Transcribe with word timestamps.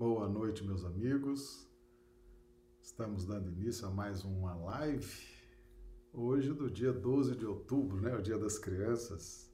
Boa 0.00 0.26
noite, 0.26 0.64
meus 0.64 0.82
amigos. 0.82 1.68
Estamos 2.80 3.26
dando 3.26 3.50
início 3.50 3.86
a 3.86 3.90
mais 3.90 4.24
uma 4.24 4.54
live. 4.54 5.06
Hoje, 6.10 6.54
do 6.54 6.70
dia 6.70 6.90
12 6.90 7.36
de 7.36 7.44
outubro, 7.44 8.00
né? 8.00 8.16
O 8.16 8.22
Dia 8.22 8.38
das 8.38 8.58
Crianças. 8.58 9.52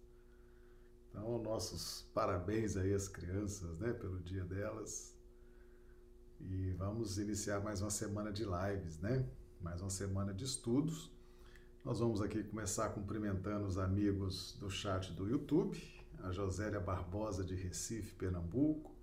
Então, 1.11 1.43
nossos 1.43 2.09
parabéns 2.15 2.77
aí 2.77 2.95
às 2.95 3.09
crianças, 3.09 3.77
né? 3.81 3.93
Pelo 3.93 4.21
dia 4.21 4.45
delas. 4.45 5.19
E 6.41 6.71
vamos 6.75 7.19
iniciar 7.19 7.59
mais 7.59 7.81
uma 7.83 7.91
semana 7.91 8.33
de 8.33 8.45
lives, 8.45 9.01
né? 9.01 9.29
Mais 9.61 9.81
uma 9.81 9.91
semana 9.91 10.33
de 10.33 10.45
estudos. 10.45 11.11
Nós 11.85 11.99
vamos 11.99 12.23
aqui 12.23 12.45
começar 12.45 12.91
cumprimentando 12.91 13.67
os 13.67 13.79
amigos 13.79 14.57
do 14.61 14.71
chat 14.71 15.13
do 15.13 15.29
YouTube, 15.29 15.77
a 16.23 16.31
Josélia 16.31 16.79
Barbosa 16.79 17.43
de 17.43 17.57
Recife, 17.57 18.15
Pernambuco, 18.15 18.96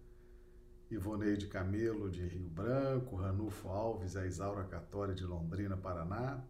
Ivoneide 0.93 1.47
Camelo 1.47 2.07
de 2.09 2.23
Rio 2.27 2.47
Branco, 2.47 3.15
Ranulfo 3.15 3.67
Alves 3.67 4.13
e 4.13 4.20
a 4.20 4.27
Isaura 4.27 4.63
Catória 4.63 5.16
de 5.16 5.25
Londrina, 5.25 5.75
Paraná, 5.75 6.45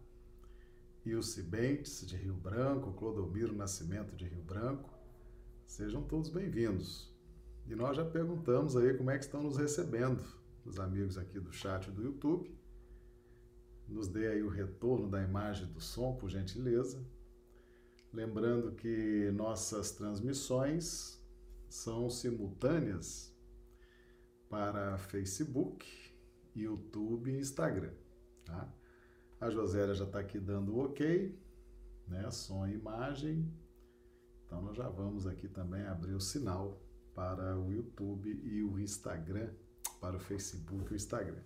Ilse 1.04 1.42
Bentes 1.42 2.06
de 2.06 2.14
Rio 2.16 2.34
Branco, 2.34 2.92
Clodomiro 2.92 3.54
Nascimento 3.54 4.14
de 4.14 4.26
Rio 4.26 4.42
Branco. 4.42 4.90
Sejam 5.66 6.02
todos 6.02 6.28
bem-vindos. 6.28 7.10
E 7.66 7.74
nós 7.74 7.96
já 7.96 8.04
perguntamos 8.04 8.76
aí 8.76 8.92
como 8.92 9.10
é 9.10 9.16
que 9.16 9.24
estão 9.24 9.42
nos 9.42 9.56
recebendo, 9.56 10.22
os 10.62 10.78
amigos 10.78 11.16
aqui 11.16 11.40
do 11.40 11.50
chat 11.50 11.90
do 11.90 12.02
YouTube. 12.02 12.54
Nos 13.88 14.08
dê 14.08 14.28
aí 14.28 14.42
o 14.42 14.50
retorno 14.50 15.08
da 15.08 15.22
imagem 15.22 15.66
do 15.68 15.80
som, 15.80 16.16
por 16.16 16.28
gentileza. 16.28 17.02
Lembrando 18.12 18.72
que 18.72 19.30
nossas 19.34 19.90
transmissões 19.92 21.18
são 21.66 22.10
simultâneas 22.10 23.33
para 24.54 24.96
Facebook, 24.98 25.84
YouTube 26.54 27.28
e 27.28 27.40
Instagram. 27.40 27.90
Tá? 28.44 28.72
A 29.40 29.50
Josélia 29.50 29.96
já 29.96 30.04
está 30.04 30.20
aqui 30.20 30.38
dando 30.38 30.76
o 30.76 30.84
ok, 30.84 31.36
né? 32.06 32.30
som 32.30 32.64
e 32.64 32.74
imagem. 32.74 33.52
Então 34.46 34.62
nós 34.62 34.76
já 34.76 34.88
vamos 34.88 35.26
aqui 35.26 35.48
também 35.48 35.84
abrir 35.84 36.14
o 36.14 36.20
sinal 36.20 36.80
para 37.16 37.58
o 37.58 37.72
YouTube 37.72 38.30
e 38.44 38.62
o 38.62 38.78
Instagram, 38.78 39.50
para 40.00 40.18
o 40.18 40.20
Facebook 40.20 40.88
e 40.88 40.92
o 40.92 40.94
Instagram. 40.94 41.42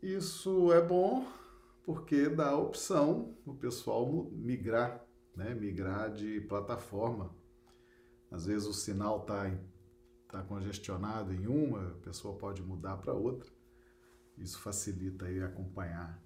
Isso 0.00 0.72
é 0.72 0.80
bom 0.80 1.26
porque 1.82 2.28
dá 2.28 2.50
a 2.50 2.56
opção 2.56 3.36
o 3.44 3.54
pessoal 3.54 4.30
migrar, 4.30 5.04
né? 5.34 5.52
migrar 5.52 6.12
de 6.12 6.42
plataforma. 6.42 7.34
Às 8.30 8.46
vezes 8.46 8.68
o 8.68 8.72
sinal 8.72 9.22
está 9.22 9.50
está 10.26 10.42
congestionado 10.42 11.32
em 11.32 11.46
uma, 11.46 11.88
a 11.92 11.94
pessoa 11.96 12.36
pode 12.36 12.62
mudar 12.62 12.96
para 12.98 13.14
outra. 13.14 13.50
Isso 14.36 14.58
facilita 14.58 15.26
aí 15.26 15.42
acompanhar 15.42 16.22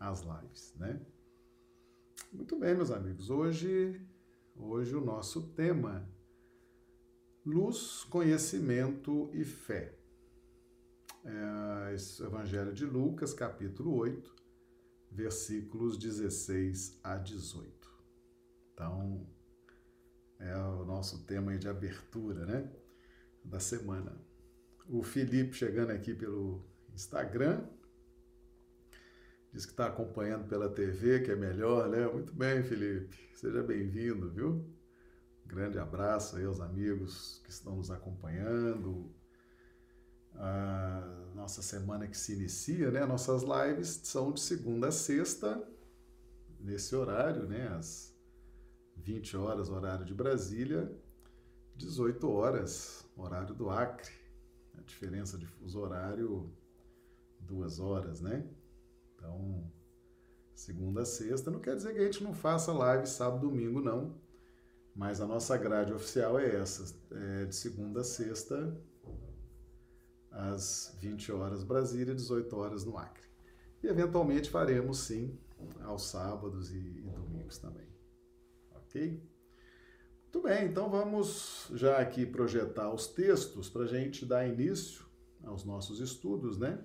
as 0.00 0.22
lives, 0.22 0.74
né? 0.76 1.00
Muito 2.32 2.58
bem, 2.58 2.74
meus 2.74 2.90
amigos. 2.90 3.30
Hoje, 3.30 4.00
hoje 4.56 4.96
o 4.96 5.00
nosso 5.00 5.48
tema 5.52 6.08
luz, 7.44 8.04
conhecimento 8.04 9.30
e 9.32 9.44
fé. 9.44 9.96
É, 11.24 12.24
Evangelho 12.24 12.72
de 12.72 12.84
Lucas, 12.84 13.32
capítulo 13.32 13.94
8, 13.96 14.34
versículos 15.10 15.96
16 15.96 16.98
a 17.02 17.16
18. 17.16 17.72
Então, 18.72 19.26
é 20.38 20.56
o 20.56 20.84
nosso 20.84 21.24
tema 21.24 21.56
de 21.56 21.68
abertura, 21.68 22.44
né? 22.44 22.83
Da 23.44 23.60
semana. 23.60 24.16
O 24.88 25.02
Felipe 25.02 25.54
chegando 25.54 25.90
aqui 25.90 26.14
pelo 26.14 26.64
Instagram, 26.94 27.64
diz 29.52 29.64
que 29.64 29.72
está 29.72 29.86
acompanhando 29.86 30.48
pela 30.48 30.68
TV, 30.68 31.20
que 31.20 31.30
é 31.30 31.36
melhor, 31.36 31.88
né? 31.88 32.06
Muito 32.06 32.32
bem, 32.34 32.62
Felipe, 32.62 33.16
seja 33.34 33.62
bem-vindo, 33.62 34.30
viu? 34.30 34.74
grande 35.46 35.78
abraço 35.78 36.36
aí 36.36 36.44
aos 36.44 36.60
amigos 36.60 37.40
que 37.44 37.50
estão 37.50 37.76
nos 37.76 37.90
acompanhando. 37.90 39.10
A 40.34 41.30
nossa 41.34 41.62
semana 41.62 42.08
que 42.08 42.16
se 42.16 42.32
inicia, 42.32 42.90
né? 42.90 43.06
Nossas 43.06 43.42
lives 43.42 44.00
são 44.02 44.32
de 44.32 44.40
segunda 44.40 44.88
a 44.88 44.92
sexta, 44.92 45.62
nesse 46.58 46.96
horário, 46.96 47.46
né? 47.46 47.68
Às 47.68 48.12
20 48.96 49.36
horas, 49.36 49.68
horário 49.68 50.04
de 50.04 50.14
Brasília, 50.14 50.90
18 51.76 52.28
horas, 52.28 53.03
horário 53.16 53.54
do 53.54 53.70
Acre. 53.70 54.12
A 54.76 54.80
diferença 54.82 55.38
de 55.38 55.46
fuso 55.46 55.80
horário, 55.80 56.52
duas 57.40 57.78
horas, 57.78 58.20
né? 58.20 58.44
Então, 59.14 59.70
segunda 60.52 61.02
a 61.02 61.06
sexta, 61.06 61.50
não 61.50 61.60
quer 61.60 61.76
dizer 61.76 61.92
que 61.94 62.00
a 62.00 62.04
gente 62.04 62.22
não 62.22 62.34
faça 62.34 62.72
live 62.72 63.06
sábado, 63.06 63.48
domingo, 63.48 63.80
não. 63.80 64.20
Mas 64.94 65.20
a 65.20 65.26
nossa 65.26 65.56
grade 65.56 65.92
oficial 65.92 66.38
é 66.38 66.56
essa, 66.56 66.94
é 67.12 67.44
de 67.46 67.54
segunda 67.54 68.00
a 68.00 68.04
sexta, 68.04 68.76
às 70.30 70.96
20 71.00 71.32
horas 71.32 71.64
Brasília, 71.64 72.14
18 72.14 72.56
horas 72.56 72.84
no 72.84 72.98
Acre. 72.98 73.28
E 73.82 73.86
eventualmente 73.86 74.50
faremos 74.50 74.98
sim 74.98 75.38
aos 75.82 76.08
sábados 76.08 76.72
e, 76.72 76.78
e 76.78 77.10
domingos 77.10 77.58
também. 77.58 77.86
Ok? 78.72 79.22
Muito 80.34 80.48
bem, 80.48 80.66
então 80.66 80.90
vamos 80.90 81.70
já 81.74 81.98
aqui 81.98 82.26
projetar 82.26 82.92
os 82.92 83.06
textos 83.06 83.70
para 83.70 83.84
a 83.84 83.86
gente 83.86 84.26
dar 84.26 84.44
início 84.44 85.06
aos 85.44 85.64
nossos 85.64 86.00
estudos, 86.00 86.58
né? 86.58 86.82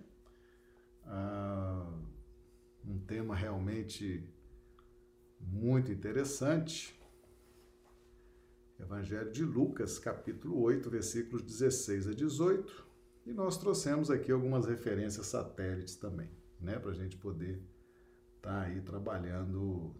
Ah, 1.03 1.91
um 2.85 2.99
tema 2.99 3.33
realmente 3.33 4.23
muito 5.41 5.91
interessante. 5.91 6.95
Evangelho 8.79 9.31
de 9.31 9.43
Lucas, 9.43 9.97
capítulo 9.97 10.61
8, 10.61 10.88
versículos 10.88 11.41
16 11.41 12.07
a 12.07 12.13
18. 12.13 12.88
E 13.25 13.33
nós 13.33 13.57
trouxemos 13.57 14.11
aqui 14.11 14.31
algumas 14.31 14.67
referências 14.67 15.25
satélites 15.25 15.95
também, 15.95 16.29
né? 16.61 16.77
Para 16.77 16.91
a 16.91 16.95
gente 16.95 17.17
poder 17.17 17.59
estar 18.35 18.61
tá 18.61 18.61
aí 18.61 18.79
trabalhando 18.79 19.95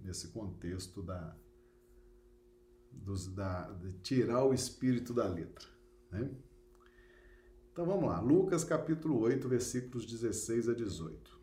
nesse 0.00 0.32
contexto 0.32 1.00
da 1.00 1.45
dos, 2.96 3.26
da, 3.28 3.70
de 3.72 3.92
tirar 3.98 4.44
o 4.44 4.54
espírito 4.54 5.14
da 5.14 5.26
letra. 5.26 5.66
Né? 6.10 6.30
Então 7.72 7.86
vamos 7.86 8.08
lá, 8.08 8.20
Lucas 8.20 8.64
capítulo 8.64 9.20
8, 9.20 9.48
versículos 9.48 10.06
16 10.06 10.68
a 10.68 10.74
18. 10.74 11.40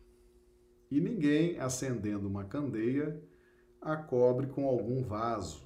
E 0.90 1.00
ninguém, 1.00 1.58
acendendo 1.58 2.28
uma 2.28 2.44
candeia, 2.44 3.22
a 3.80 3.96
cobre 3.96 4.46
com 4.48 4.66
algum 4.66 5.02
vaso, 5.02 5.64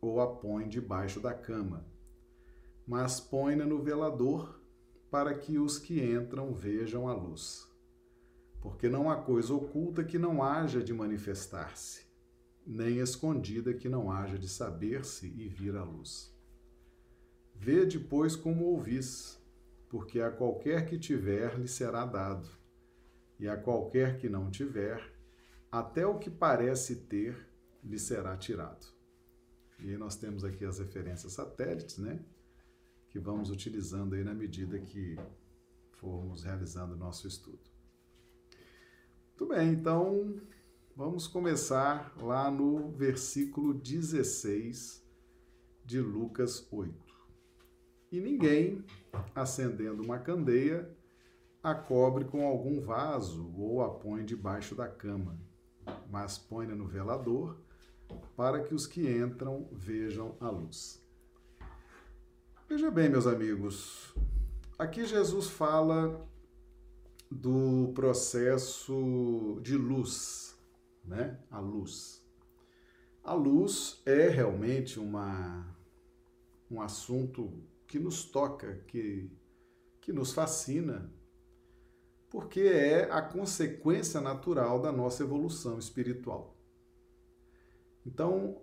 ou 0.00 0.20
a 0.20 0.26
põe 0.26 0.68
debaixo 0.68 1.20
da 1.20 1.32
cama, 1.32 1.86
mas 2.86 3.20
põe-na 3.20 3.64
no 3.64 3.82
velador, 3.82 4.60
para 5.10 5.32
que 5.32 5.58
os 5.58 5.78
que 5.78 6.02
entram 6.02 6.52
vejam 6.52 7.08
a 7.08 7.14
luz. 7.14 7.70
Porque 8.60 8.88
não 8.88 9.08
há 9.08 9.16
coisa 9.16 9.54
oculta 9.54 10.02
que 10.02 10.18
não 10.18 10.42
haja 10.42 10.82
de 10.82 10.92
manifestar-se 10.92 12.03
nem 12.66 12.98
escondida 12.98 13.74
que 13.74 13.88
não 13.88 14.10
haja 14.10 14.38
de 14.38 14.48
saber-se 14.48 15.26
e 15.26 15.48
vir 15.48 15.76
à 15.76 15.84
luz. 15.84 16.34
Vede, 17.54 17.98
pois, 17.98 18.34
como 18.34 18.64
ouvis, 18.64 19.40
porque 19.88 20.20
a 20.20 20.30
qualquer 20.30 20.86
que 20.86 20.98
tiver 20.98 21.58
lhe 21.58 21.68
será 21.68 22.04
dado, 22.04 22.48
e 23.38 23.48
a 23.48 23.56
qualquer 23.56 24.18
que 24.18 24.28
não 24.28 24.50
tiver, 24.50 25.12
até 25.70 26.06
o 26.06 26.18
que 26.18 26.30
parece 26.30 26.96
ter 26.96 27.48
lhe 27.82 27.98
será 27.98 28.36
tirado. 28.36 28.86
E 29.80 29.90
aí 29.90 29.96
nós 29.98 30.16
temos 30.16 30.44
aqui 30.44 30.64
as 30.64 30.78
referências 30.78 31.32
satélites, 31.32 31.98
né? 31.98 32.24
Que 33.10 33.18
vamos 33.18 33.50
utilizando 33.50 34.14
aí 34.14 34.24
na 34.24 34.34
medida 34.34 34.78
que 34.78 35.16
formos 35.92 36.42
realizando 36.42 36.94
o 36.94 36.98
nosso 36.98 37.26
estudo. 37.26 37.60
Muito 39.28 39.46
bem, 39.46 39.72
então 39.72 40.40
Vamos 40.96 41.26
começar 41.26 42.14
lá 42.22 42.48
no 42.48 42.92
versículo 42.92 43.74
16 43.74 45.04
de 45.84 46.00
Lucas 46.00 46.68
8. 46.70 46.94
E 48.12 48.20
ninguém, 48.20 48.84
acendendo 49.34 50.04
uma 50.04 50.20
candeia, 50.20 50.88
a 51.60 51.74
cobre 51.74 52.24
com 52.26 52.46
algum 52.46 52.80
vaso 52.80 53.52
ou 53.58 53.82
a 53.82 53.90
põe 53.90 54.24
debaixo 54.24 54.76
da 54.76 54.86
cama, 54.86 55.36
mas 56.08 56.38
põe-na 56.38 56.76
no 56.76 56.86
velador, 56.86 57.58
para 58.36 58.62
que 58.62 58.72
os 58.72 58.86
que 58.86 59.10
entram 59.10 59.68
vejam 59.72 60.36
a 60.38 60.48
luz. 60.48 61.04
Veja 62.68 62.88
bem, 62.88 63.08
meus 63.08 63.26
amigos, 63.26 64.14
aqui 64.78 65.04
Jesus 65.04 65.48
fala 65.48 66.24
do 67.28 67.90
processo 67.96 69.58
de 69.60 69.76
luz 69.76 70.53
né? 71.04 71.38
A 71.50 71.58
luz. 71.58 72.24
A 73.22 73.32
luz 73.32 74.02
é 74.04 74.28
realmente 74.28 74.98
uma, 75.00 75.76
um 76.70 76.80
assunto 76.80 77.52
que 77.86 77.98
nos 77.98 78.24
toca, 78.24 78.82
que 78.86 79.30
que 80.04 80.12
nos 80.12 80.34
fascina, 80.34 81.10
porque 82.28 82.60
é 82.60 83.10
a 83.10 83.22
consequência 83.22 84.20
natural 84.20 84.78
da 84.82 84.92
nossa 84.92 85.22
evolução 85.22 85.78
espiritual. 85.78 86.54
Então, 88.04 88.60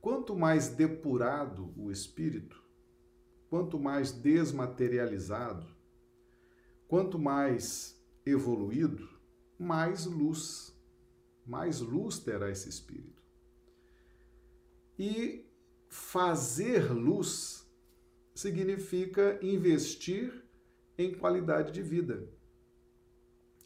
quanto 0.00 0.36
mais 0.36 0.68
depurado 0.68 1.74
o 1.76 1.90
espírito, 1.90 2.62
quanto 3.50 3.76
mais 3.76 4.12
desmaterializado, 4.12 5.66
quanto 6.86 7.18
mais 7.18 8.00
evoluído, 8.24 9.08
mais 9.58 10.06
luz, 10.06 10.73
mais 11.46 11.80
luz 11.80 12.18
terá 12.18 12.50
esse 12.50 12.68
espírito. 12.68 13.22
E 14.98 15.44
fazer 15.88 16.92
luz 16.92 17.68
significa 18.34 19.38
investir 19.42 20.44
em 20.96 21.14
qualidade 21.14 21.72
de 21.72 21.82
vida. 21.82 22.28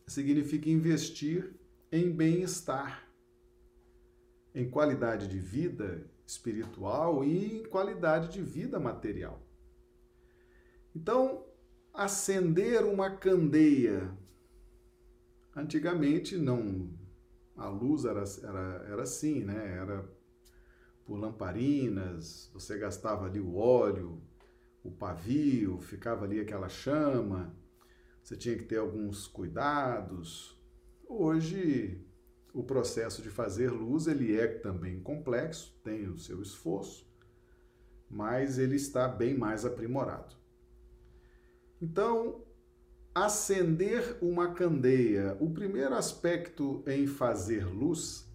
Significa 0.07 0.69
investir 0.71 1.55
em 1.93 2.11
bem-estar, 2.11 3.09
em 4.55 4.69
qualidade 4.69 5.29
de 5.29 5.39
vida 5.39 6.11
espiritual 6.27 7.25
e 7.25 7.61
em 7.61 7.65
qualidade 7.65 8.31
de 8.33 8.43
vida 8.43 8.79
material. 8.79 9.43
Então, 10.95 11.47
acender 11.93 12.85
uma 12.85 13.11
candeia. 13.11 14.11
Antigamente 15.55 16.37
não 16.37 16.91
a 17.59 17.69
luz 17.69 18.05
era, 18.05 18.25
era, 18.43 18.87
era 18.89 19.03
assim, 19.03 19.45
né? 19.45 19.77
Era 19.77 20.09
por 21.05 21.19
lamparinas, 21.19 22.51
você 22.53 22.79
gastava 22.79 23.27
ali 23.27 23.41
o 23.41 23.57
óleo, 23.57 24.23
o 24.85 24.91
pavio, 24.91 25.79
ficava 25.81 26.25
ali 26.25 26.39
aquela 26.39 26.69
chama, 26.69 27.55
você 28.23 28.37
tinha 28.37 28.57
que 28.57 28.65
ter 28.65 28.77
alguns 28.77 29.27
cuidados. 29.27 30.57
Hoje, 31.09 32.07
o 32.53 32.63
processo 32.63 33.23
de 33.23 33.31
fazer 33.31 33.71
luz 33.71 34.07
ele 34.07 34.39
é 34.39 34.47
também 34.47 35.01
complexo, 35.01 35.79
tem 35.83 36.09
o 36.09 36.19
seu 36.19 36.41
esforço, 36.43 37.11
mas 38.09 38.59
ele 38.59 38.77
está 38.77 39.09
bem 39.09 39.37
mais 39.37 39.65
aprimorado. 39.65 40.37
Então, 41.81 42.45
acender 43.25 44.19
uma 44.20 44.53
candeia, 44.53 45.37
o 45.41 45.50
primeiro 45.50 45.94
aspecto 45.94 46.82
em 46.87 47.06
fazer 47.06 47.65
luz 47.67 48.29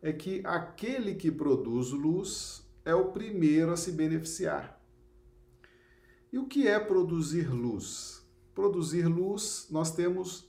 é 0.00 0.12
que 0.12 0.42
aquele 0.44 1.14
que 1.14 1.30
produz 1.30 1.90
luz 1.90 2.62
é 2.84 2.94
o 2.94 3.12
primeiro 3.12 3.72
a 3.72 3.76
se 3.76 3.92
beneficiar. 3.92 4.80
E 6.32 6.38
o 6.38 6.46
que 6.46 6.66
é 6.68 6.78
produzir 6.78 7.48
luz? 7.50 8.22
Produzir 8.54 9.06
luz, 9.06 9.66
nós 9.70 9.94
temos 9.94 10.48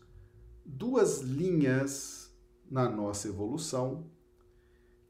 duas 0.65 1.21
linhas 1.21 2.35
na 2.69 2.89
nossa 2.89 3.27
evolução 3.27 4.09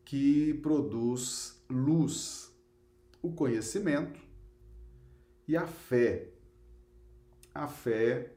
que 0.03 0.53
produz 0.55 1.59
luz: 1.69 2.53
o 3.21 3.31
conhecimento 3.31 4.19
e 5.47 5.57
a 5.57 5.65
fé. 5.65 6.34
A 7.55 7.67
fé, 7.67 8.33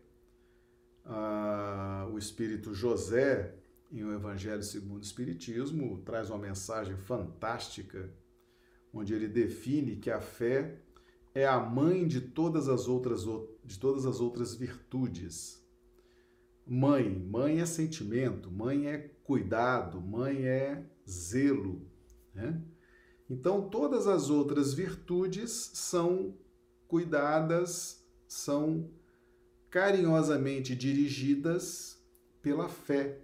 o 2.10 2.16
espírito 2.16 2.72
José 2.72 3.58
em 3.90 4.04
O 4.04 4.12
Evangelho 4.12 4.62
segundo 4.62 4.98
o 4.98 5.04
Espiritismo, 5.04 6.02
traz 6.04 6.30
uma 6.30 6.38
mensagem 6.38 6.96
fantástica, 6.96 8.12
onde 8.92 9.14
ele 9.14 9.28
define 9.28 9.96
que 9.96 10.10
a 10.10 10.20
fé 10.20 10.78
é 11.34 11.46
a 11.46 11.58
mãe 11.58 12.06
de 12.06 12.20
todas 12.20 12.68
as 12.68 12.86
outras, 12.86 13.24
de 13.64 13.78
todas 13.78 14.06
as 14.06 14.20
outras 14.20 14.54
virtudes. 14.54 15.64
Mãe, 16.66 17.08
mãe 17.08 17.60
é 17.60 17.66
sentimento, 17.66 18.50
mãe 18.50 18.88
é 18.88 18.98
cuidado, 19.24 20.00
mãe 20.00 20.46
é 20.46 20.84
zelo. 21.08 21.80
Né? 22.34 22.60
Então, 23.28 23.70
todas 23.70 24.06
as 24.06 24.28
outras 24.28 24.74
virtudes 24.74 25.70
são 25.74 26.36
cuidadas, 26.86 28.06
são 28.26 28.90
carinhosamente 29.70 30.74
dirigidas 30.74 32.02
pela 32.40 32.68
fé. 32.68 33.20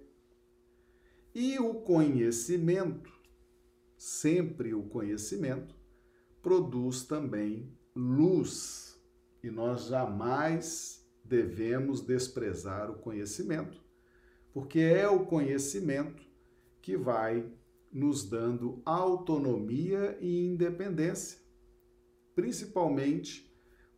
E 1.35 1.59
o 1.59 1.75
conhecimento, 1.75 3.13
sempre 3.97 4.75
o 4.75 4.83
conhecimento, 4.83 5.75
produz 6.43 7.05
também 7.05 7.73
luz. 7.95 9.01
E 9.43 9.51
nós 9.51 9.87
jamais 9.87 11.05
devemos 11.25 12.01
desprezar 12.01 12.91
o 12.91 12.99
conhecimento, 12.99 13.83
porque 14.53 14.79
é 14.79 15.09
o 15.09 15.25
conhecimento 15.25 16.23
que 16.83 16.97
vai 16.97 17.51
nos 17.91 18.29
dando 18.29 18.83
autonomia 18.85 20.19
e 20.21 20.47
independência, 20.47 21.39
principalmente 22.35 23.44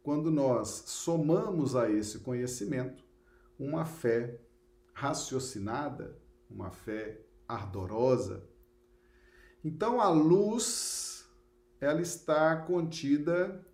quando 0.07 0.31
nós 0.31 0.85
somamos 0.87 1.75
a 1.75 1.91
esse 1.91 2.21
conhecimento 2.21 3.05
uma 3.59 3.85
fé 3.85 4.39
raciocinada, 4.93 6.17
uma 6.49 6.71
fé 6.71 7.23
ardorosa. 7.49 8.49
Então 9.65 10.01
a 10.01 10.09
luz 10.09 11.29
ela 11.81 12.01
está 12.01 12.55
contida 12.55 13.67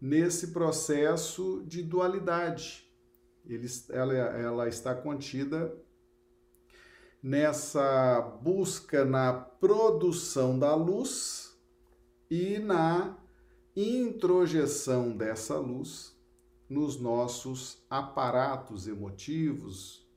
nesse 0.00 0.52
processo 0.52 1.64
de 1.66 1.82
dualidade. 1.82 2.88
Ele, 3.44 3.66
ela, 3.90 4.14
ela 4.14 4.68
está 4.68 4.94
contida 4.94 5.76
nessa 7.20 8.20
busca 8.20 9.04
na 9.04 9.32
produção 9.32 10.56
da 10.56 10.72
luz 10.72 11.58
e 12.30 12.60
na 12.60 13.23
introjeção 13.76 15.16
dessa 15.16 15.58
luz 15.58 16.16
nos 16.68 16.98
nossos 16.98 17.84
aparatos 17.90 18.86
emotivos, 18.86 20.08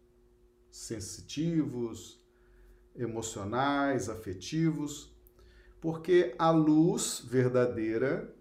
sensitivos, 0.70 2.24
emocionais, 2.96 4.10
afetivos, 4.10 5.16
porque 5.82 6.36
a 6.38 6.52
luz 6.52 7.22
verdadeira, 7.26 8.36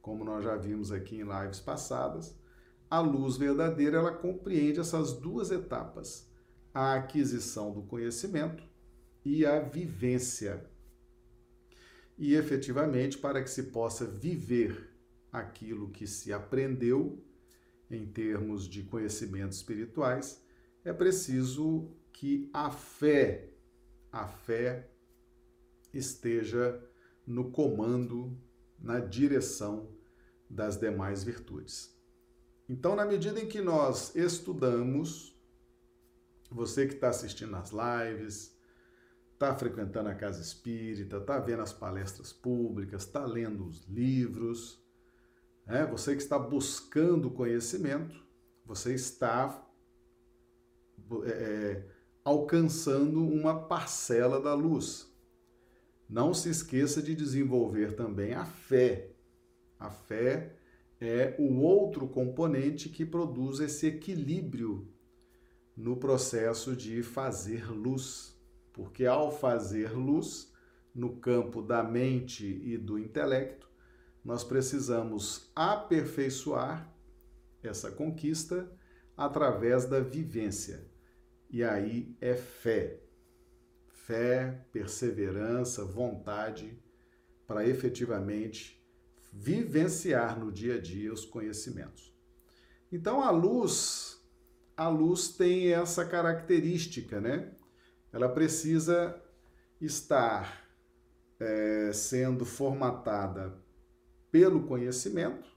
como 0.00 0.24
nós 0.24 0.44
já 0.44 0.56
vimos 0.56 0.90
aqui 0.90 1.16
em 1.16 1.24
lives 1.24 1.60
passadas, 1.60 2.34
a 2.90 3.00
luz 3.00 3.36
verdadeira 3.36 3.98
ela 3.98 4.12
compreende 4.12 4.80
essas 4.80 5.12
duas 5.12 5.50
etapas: 5.50 6.30
a 6.72 6.94
aquisição 6.94 7.72
do 7.72 7.82
conhecimento 7.82 8.62
e 9.24 9.44
a 9.44 9.60
vivência. 9.60 10.71
E 12.22 12.36
efetivamente, 12.36 13.18
para 13.18 13.42
que 13.42 13.50
se 13.50 13.64
possa 13.64 14.06
viver 14.06 14.88
aquilo 15.32 15.90
que 15.90 16.06
se 16.06 16.32
aprendeu 16.32 17.20
em 17.90 18.06
termos 18.06 18.68
de 18.68 18.84
conhecimentos 18.84 19.56
espirituais, 19.56 20.40
é 20.84 20.92
preciso 20.92 21.90
que 22.12 22.48
a 22.52 22.70
fé 22.70 23.48
a 24.12 24.28
fé 24.28 24.88
esteja 25.92 26.80
no 27.26 27.50
comando, 27.50 28.38
na 28.78 29.00
direção 29.00 29.90
das 30.48 30.76
demais 30.76 31.24
virtudes. 31.24 31.92
Então, 32.68 32.94
na 32.94 33.04
medida 33.04 33.40
em 33.40 33.48
que 33.48 33.60
nós 33.60 34.14
estudamos, 34.14 35.36
você 36.48 36.86
que 36.86 36.94
está 36.94 37.08
assistindo 37.08 37.56
as 37.56 37.72
lives, 37.72 38.56
está 39.42 39.56
frequentando 39.56 40.08
a 40.08 40.14
casa 40.14 40.40
espírita, 40.40 41.16
está 41.16 41.40
vendo 41.40 41.62
as 41.62 41.72
palestras 41.72 42.32
públicas, 42.32 43.02
está 43.02 43.26
lendo 43.26 43.66
os 43.66 43.84
livros, 43.88 44.80
né? 45.66 45.84
você 45.84 46.14
que 46.14 46.22
está 46.22 46.38
buscando 46.38 47.28
conhecimento, 47.28 48.24
você 48.64 48.94
está 48.94 49.66
é, 51.24 51.82
alcançando 52.24 53.26
uma 53.26 53.66
parcela 53.66 54.40
da 54.40 54.54
luz. 54.54 55.12
Não 56.08 56.32
se 56.32 56.48
esqueça 56.48 57.02
de 57.02 57.12
desenvolver 57.16 57.96
também 57.96 58.34
a 58.34 58.44
fé. 58.44 59.10
A 59.76 59.90
fé 59.90 60.54
é 61.00 61.34
o 61.36 61.58
outro 61.58 62.06
componente 62.06 62.88
que 62.88 63.04
produz 63.04 63.58
esse 63.58 63.88
equilíbrio 63.88 64.86
no 65.76 65.96
processo 65.96 66.76
de 66.76 67.02
fazer 67.02 67.68
luz. 67.72 68.31
Porque 68.72 69.04
ao 69.04 69.30
fazer 69.30 69.92
luz, 69.92 70.52
no 70.94 71.16
campo 71.16 71.62
da 71.62 71.82
mente 71.82 72.46
e 72.46 72.76
do 72.76 72.98
intelecto, 72.98 73.68
nós 74.24 74.44
precisamos 74.44 75.50
aperfeiçoar 75.54 76.92
essa 77.62 77.90
conquista 77.90 78.70
através 79.16 79.84
da 79.84 80.00
vivência. 80.00 80.88
E 81.50 81.62
aí 81.62 82.16
é 82.20 82.34
fé. 82.34 83.00
Fé, 83.88 84.66
perseverança, 84.72 85.84
vontade 85.84 86.78
para 87.46 87.66
efetivamente 87.66 88.82
vivenciar 89.32 90.38
no 90.38 90.50
dia 90.50 90.76
a 90.76 90.80
dia 90.80 91.12
os 91.12 91.24
conhecimentos. 91.24 92.12
Então 92.90 93.22
a 93.22 93.30
luz, 93.30 94.20
a 94.76 94.88
luz 94.88 95.28
tem 95.28 95.72
essa 95.72 96.04
característica, 96.04 97.20
né? 97.20 97.52
Ela 98.12 98.28
precisa 98.28 99.20
estar 99.80 100.68
é, 101.40 101.92
sendo 101.92 102.44
formatada 102.44 103.58
pelo 104.30 104.66
conhecimento, 104.66 105.48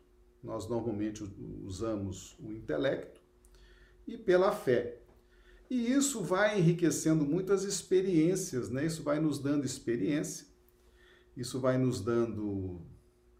nós 0.41 0.67
normalmente 0.67 1.24
usamos 1.63 2.38
o 2.39 2.51
intelecto, 2.51 3.21
e 4.07 4.17
pela 4.17 4.51
fé. 4.51 5.01
E 5.69 5.91
isso 5.91 6.21
vai 6.21 6.59
enriquecendo 6.59 7.25
muitas 7.25 7.63
experiências, 7.63 8.69
né? 8.69 8.85
Isso 8.85 9.03
vai 9.03 9.19
nos 9.19 9.39
dando 9.39 9.65
experiência, 9.65 10.45
isso 11.35 11.59
vai 11.59 11.77
nos 11.77 12.01
dando 12.01 12.85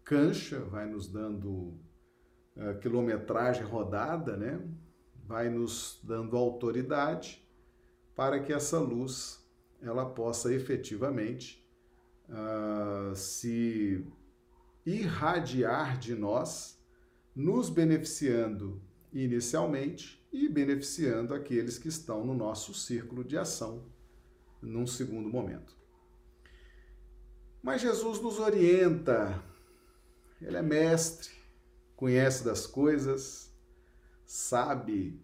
cancha, 0.02 0.58
vai 0.60 0.86
nos 0.86 1.06
dando 1.06 1.78
uh, 2.56 2.78
quilometragem 2.80 3.62
rodada, 3.62 4.36
né? 4.36 4.60
Vai 5.24 5.48
nos 5.48 6.00
dando 6.02 6.36
autoridade 6.36 7.45
para 8.16 8.40
que 8.40 8.52
essa 8.52 8.78
luz 8.78 9.46
ela 9.82 10.06
possa 10.06 10.52
efetivamente 10.52 11.62
uh, 12.30 13.14
se 13.14 14.04
irradiar 14.84 15.98
de 15.98 16.14
nós, 16.14 16.82
nos 17.34 17.68
beneficiando 17.68 18.82
inicialmente 19.12 20.26
e 20.32 20.48
beneficiando 20.48 21.34
aqueles 21.34 21.78
que 21.78 21.88
estão 21.88 22.24
no 22.24 22.34
nosso 22.34 22.72
círculo 22.72 23.22
de 23.22 23.36
ação 23.36 23.84
num 24.62 24.86
segundo 24.86 25.28
momento. 25.28 25.76
Mas 27.62 27.82
Jesus 27.82 28.20
nos 28.20 28.38
orienta, 28.38 29.42
ele 30.40 30.56
é 30.56 30.62
mestre, 30.62 31.30
conhece 31.94 32.44
das 32.44 32.66
coisas, 32.66 33.52
sabe 34.24 35.20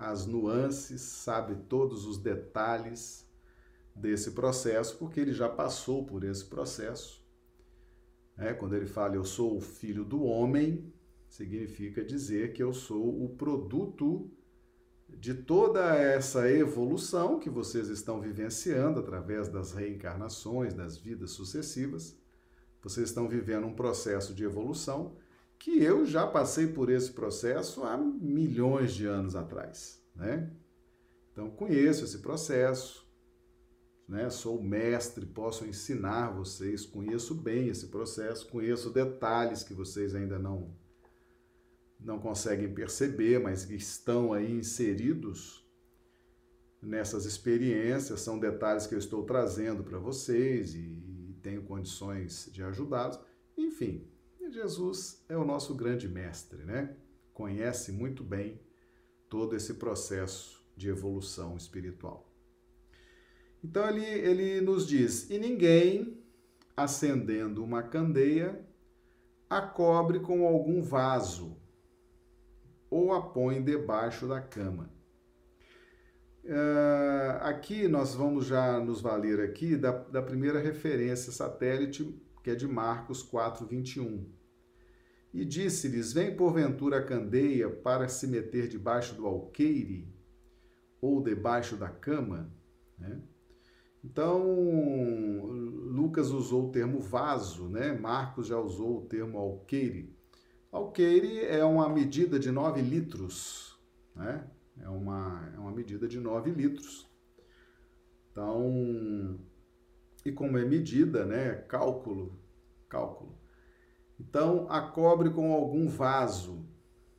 as 0.00 0.24
nuances, 0.24 1.02
sabe 1.02 1.54
todos 1.68 2.06
os 2.06 2.16
detalhes 2.16 3.28
desse 3.94 4.30
processo, 4.30 4.96
porque 4.96 5.20
ele 5.20 5.34
já 5.34 5.46
passou 5.46 6.06
por 6.06 6.24
esse 6.24 6.46
processo. 6.46 7.22
É, 8.38 8.54
quando 8.54 8.74
ele 8.74 8.86
fala 8.86 9.14
eu 9.14 9.24
sou 9.24 9.58
o 9.58 9.60
filho 9.60 10.02
do 10.02 10.22
homem, 10.22 10.90
significa 11.28 12.02
dizer 12.02 12.54
que 12.54 12.62
eu 12.62 12.72
sou 12.72 13.22
o 13.22 13.28
produto 13.28 14.30
de 15.06 15.34
toda 15.34 15.94
essa 15.94 16.50
evolução 16.50 17.38
que 17.38 17.50
vocês 17.50 17.88
estão 17.88 18.22
vivenciando 18.22 19.00
através 19.00 19.48
das 19.48 19.72
reencarnações, 19.72 20.72
das 20.72 20.96
vidas 20.96 21.32
sucessivas. 21.32 22.18
Vocês 22.80 23.10
estão 23.10 23.28
vivendo 23.28 23.66
um 23.66 23.74
processo 23.74 24.32
de 24.32 24.44
evolução 24.44 25.14
que 25.60 25.82
eu 25.82 26.06
já 26.06 26.26
passei 26.26 26.66
por 26.66 26.88
esse 26.88 27.12
processo 27.12 27.84
há 27.84 27.94
milhões 27.96 28.94
de 28.94 29.04
anos 29.04 29.36
atrás, 29.36 30.02
né? 30.16 30.50
Então 31.30 31.50
conheço 31.50 32.02
esse 32.02 32.18
processo, 32.20 33.06
né? 34.08 34.30
Sou 34.30 34.60
mestre, 34.62 35.26
posso 35.26 35.66
ensinar 35.66 36.30
vocês, 36.30 36.86
conheço 36.86 37.34
bem 37.34 37.68
esse 37.68 37.88
processo, 37.88 38.48
conheço 38.48 38.88
detalhes 38.88 39.62
que 39.62 39.74
vocês 39.74 40.14
ainda 40.14 40.38
não 40.38 40.74
não 42.02 42.18
conseguem 42.18 42.72
perceber, 42.72 43.38
mas 43.38 43.66
que 43.66 43.74
estão 43.74 44.32
aí 44.32 44.50
inseridos 44.50 45.62
nessas 46.80 47.26
experiências, 47.26 48.22
são 48.22 48.38
detalhes 48.38 48.86
que 48.86 48.94
eu 48.94 48.98
estou 48.98 49.24
trazendo 49.24 49.84
para 49.84 49.98
vocês 49.98 50.74
e 50.74 51.36
tenho 51.42 51.62
condições 51.64 52.48
de 52.50 52.62
ajudá-los. 52.62 53.20
Enfim, 53.54 54.08
Jesus 54.52 55.24
é 55.28 55.36
o 55.36 55.44
nosso 55.44 55.74
grande 55.74 56.08
mestre, 56.08 56.64
né? 56.64 56.96
Conhece 57.32 57.92
muito 57.92 58.22
bem 58.22 58.60
todo 59.28 59.54
esse 59.54 59.74
processo 59.74 60.60
de 60.76 60.88
evolução 60.88 61.56
espiritual. 61.56 62.30
Então 63.62 63.88
ele, 63.88 64.04
ele 64.04 64.60
nos 64.60 64.86
diz: 64.86 65.28
e 65.30 65.38
ninguém, 65.38 66.18
acendendo 66.76 67.62
uma 67.62 67.82
candeia, 67.82 68.66
a 69.48 69.60
cobre 69.60 70.20
com 70.20 70.46
algum 70.46 70.82
vaso 70.82 71.56
ou 72.88 73.12
a 73.12 73.22
põe 73.22 73.62
debaixo 73.62 74.26
da 74.26 74.40
cama. 74.40 74.90
Uh, 76.42 77.36
aqui 77.42 77.86
nós 77.86 78.14
vamos 78.14 78.46
já 78.46 78.80
nos 78.80 79.00
valer 79.00 79.40
aqui 79.40 79.76
da, 79.76 79.92
da 79.92 80.22
primeira 80.22 80.58
referência 80.58 81.30
satélite, 81.30 82.18
que 82.42 82.50
é 82.50 82.54
de 82.54 82.66
Marcos 82.66 83.22
4, 83.22 83.66
21. 83.66 84.39
E 85.32 85.44
disse-lhes: 85.44 86.12
Vem 86.12 86.36
porventura 86.36 86.98
a 86.98 87.04
candeia 87.04 87.70
para 87.70 88.08
se 88.08 88.26
meter 88.26 88.68
debaixo 88.68 89.14
do 89.14 89.26
alqueire 89.26 90.12
ou 91.00 91.22
debaixo 91.22 91.76
da 91.76 91.88
cama? 91.88 92.52
Né? 92.98 93.20
Então, 94.02 95.46
Lucas 95.46 96.30
usou 96.30 96.68
o 96.68 96.72
termo 96.72 97.00
vaso, 97.00 97.68
né? 97.68 97.92
Marcos 97.92 98.46
já 98.46 98.58
usou 98.58 98.98
o 98.98 99.06
termo 99.06 99.38
alqueire. 99.38 100.16
Alqueire 100.72 101.44
é 101.44 101.64
uma 101.64 101.88
medida 101.88 102.38
de 102.38 102.50
9 102.50 102.80
litros, 102.80 103.78
né? 104.14 104.48
É 104.80 104.88
uma, 104.88 105.52
é 105.54 105.58
uma 105.58 105.72
medida 105.72 106.08
de 106.08 106.18
9 106.18 106.50
litros. 106.50 107.10
Então, 108.30 109.38
e 110.24 110.32
como 110.32 110.56
é 110.56 110.64
medida, 110.64 111.26
né? 111.26 111.54
Cálculo, 111.68 112.38
cálculo. 112.88 113.39
Então, 114.20 114.70
a 114.70 114.82
cobre 114.82 115.30
com 115.30 115.50
algum 115.50 115.88
vaso, 115.88 116.62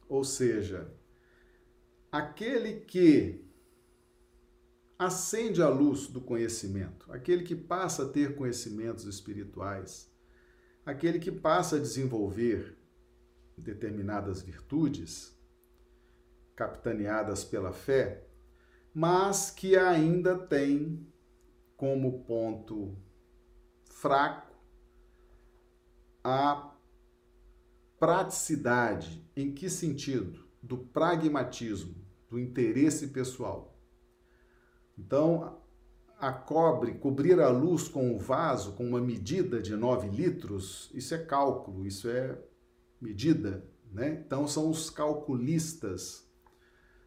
ou 0.08 0.24
seja, 0.24 0.94
aquele 2.12 2.82
que 2.82 3.44
acende 5.00 5.64
a 5.64 5.68
luz 5.68 6.06
do 6.06 6.22
conhecimento, 6.22 7.12
aquele 7.12 7.42
que 7.42 7.56
passa 7.56 8.04
a 8.04 8.08
ter 8.08 8.36
conhecimentos 8.36 9.06
espirituais, 9.06 10.14
aquele 10.86 11.18
que 11.18 11.32
passa 11.32 11.78
a 11.78 11.80
desenvolver 11.80 12.78
determinadas 13.58 14.44
virtudes, 14.44 15.36
capitaneadas 16.56 17.44
pela 17.44 17.74
fé, 17.74 18.28
mas 18.94 19.50
que 19.50 19.76
ainda 19.76 20.38
tem 20.38 21.08
como 21.76 22.24
ponto 22.26 22.96
fraco 23.86 24.56
a 26.24 26.71
praticidade. 28.02 29.24
Em 29.36 29.54
que 29.54 29.70
sentido? 29.70 30.44
Do 30.60 30.76
pragmatismo, 30.76 31.94
do 32.28 32.40
interesse 32.40 33.10
pessoal. 33.10 33.80
Então, 34.98 35.62
a 36.20 36.34
cobre, 36.34 36.96
cobrir 36.96 37.40
a 37.40 37.50
luz 37.50 37.88
com 37.88 38.16
o 38.16 38.18
vaso, 38.18 38.74
com 38.74 38.88
uma 38.88 39.00
medida 39.00 39.62
de 39.62 39.76
9 39.76 40.08
litros, 40.08 40.90
isso 40.96 41.14
é 41.14 41.20
cálculo, 41.20 41.86
isso 41.86 42.10
é 42.10 42.40
medida, 43.00 43.70
né? 43.92 44.24
Então, 44.26 44.48
são 44.48 44.68
os 44.68 44.90
calculistas, 44.90 46.28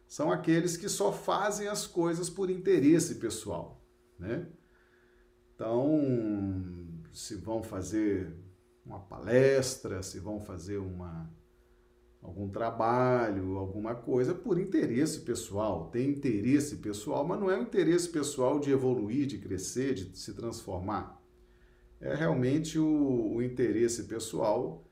são 0.07 0.31
aqueles 0.31 0.77
que 0.77 0.87
só 0.87 1.11
fazem 1.11 1.67
as 1.67 1.85
coisas 1.85 2.29
por 2.29 2.49
interesse 2.49 3.15
pessoal, 3.15 3.85
né? 4.17 4.47
Então, 5.53 6.01
se 7.11 7.35
vão 7.35 7.61
fazer 7.61 8.44
uma 8.85 8.99
palestra, 8.99 10.03
se 10.03 10.19
vão 10.19 10.39
fazer 10.39 10.77
uma 10.77 11.29
algum 12.21 12.49
trabalho, 12.49 13.57
alguma 13.57 13.93
coisa 13.93 14.33
por 14.33 14.59
interesse 14.59 15.19
pessoal. 15.21 15.89
Tem 15.91 16.09
interesse 16.09 16.77
pessoal, 16.77 17.25
mas 17.25 17.39
não 17.39 17.51
é 17.51 17.57
um 17.57 17.63
interesse 17.63 18.09
pessoal 18.09 18.59
de 18.59 18.71
evoluir, 18.71 19.27
de 19.27 19.37
crescer, 19.37 19.93
de 19.93 20.17
se 20.17 20.33
transformar. 20.33 21.21
É 22.01 22.15
realmente 22.15 22.79
o, 22.79 23.35
o 23.35 23.43
interesse 23.43 24.05
pessoal 24.05 24.83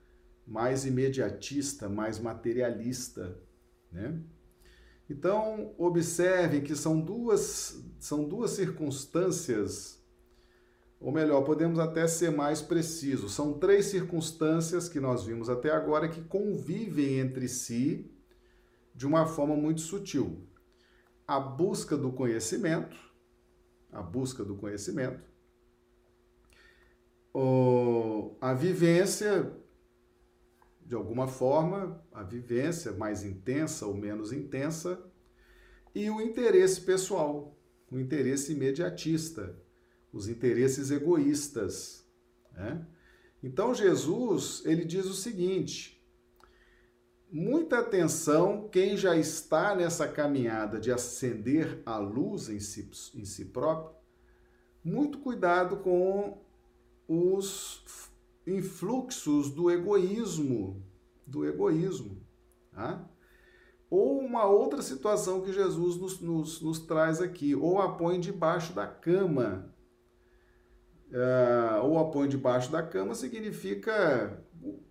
mais 0.45 0.85
imediatista, 0.85 1.89
mais 1.89 2.19
materialista, 2.19 3.37
né? 3.91 4.19
Então, 5.09 5.73
observem 5.77 6.61
que 6.61 6.75
são 6.75 6.99
duas, 6.99 7.83
são 7.99 8.27
duas 8.27 8.51
circunstâncias 8.51 10.02
ou 11.03 11.11
melhor, 11.11 11.41
podemos 11.41 11.79
até 11.79 12.07
ser 12.07 12.31
mais 12.31 12.61
precisos. 12.61 13.33
São 13.33 13.59
três 13.59 13.87
circunstâncias 13.87 14.87
que 14.87 15.01
nós 15.01 15.25
vimos 15.25 15.49
até 15.49 15.69
agora 15.69 16.07
que 16.07 16.21
convivem 16.21 17.19
entre 17.19 17.49
si 17.49 18.09
de 18.95 19.05
uma 19.05 19.25
forma 19.25 19.53
muito 19.53 19.81
sutil. 19.81 20.47
A 21.27 21.41
busca 21.41 21.97
do 21.97 22.13
conhecimento, 22.13 22.95
a 23.91 24.01
busca 24.01 24.45
do 24.45 24.55
conhecimento, 24.55 25.21
a 28.39 28.53
vivência, 28.53 29.51
de 30.85 30.95
alguma 30.95 31.27
forma, 31.27 32.01
a 32.13 32.23
vivência 32.23 32.93
mais 32.93 33.25
intensa 33.25 33.85
ou 33.85 33.93
menos 33.93 34.31
intensa, 34.31 35.03
e 35.93 36.09
o 36.09 36.21
interesse 36.21 36.79
pessoal, 36.79 37.57
o 37.91 37.99
interesse 37.99 38.53
imediatista, 38.53 39.61
os 40.13 40.29
interesses 40.29 40.91
egoístas. 40.91 42.07
Né? 42.53 42.85
Então 43.41 43.73
Jesus 43.73 44.61
ele 44.65 44.85
diz 44.85 45.05
o 45.05 45.13
seguinte: 45.13 46.01
muita 47.29 47.79
atenção 47.79 48.69
quem 48.69 48.95
já 48.95 49.17
está 49.17 49.75
nessa 49.75 50.07
caminhada 50.07 50.79
de 50.79 50.91
acender 50.91 51.81
a 51.85 51.97
luz 51.97 52.47
em 52.47 52.59
si, 52.59 52.89
em 53.15 53.25
si 53.25 53.45
próprio, 53.45 53.95
muito 54.83 55.17
cuidado 55.17 55.77
com 55.77 56.37
os 57.07 57.83
influxos 58.45 59.49
do 59.49 59.71
egoísmo, 59.71 60.83
do 61.25 61.45
egoísmo. 61.45 62.21
Tá? 62.71 63.09
Ou 63.89 64.19
uma 64.19 64.45
outra 64.45 64.81
situação 64.81 65.41
que 65.41 65.53
Jesus 65.53 65.97
nos, 65.97 66.19
nos, 66.19 66.61
nos 66.61 66.79
traz 66.79 67.21
aqui, 67.21 67.55
ou 67.55 67.79
a 67.79 67.95
põe 67.95 68.19
debaixo 68.19 68.73
da 68.73 68.87
cama. 68.87 69.72
Uh, 71.13 71.85
ou 71.85 71.99
a 71.99 72.09
põe 72.09 72.27
debaixo 72.27 72.71
da 72.71 72.81
cama 72.81 73.13
significa 73.13 74.43
o, 74.59 74.81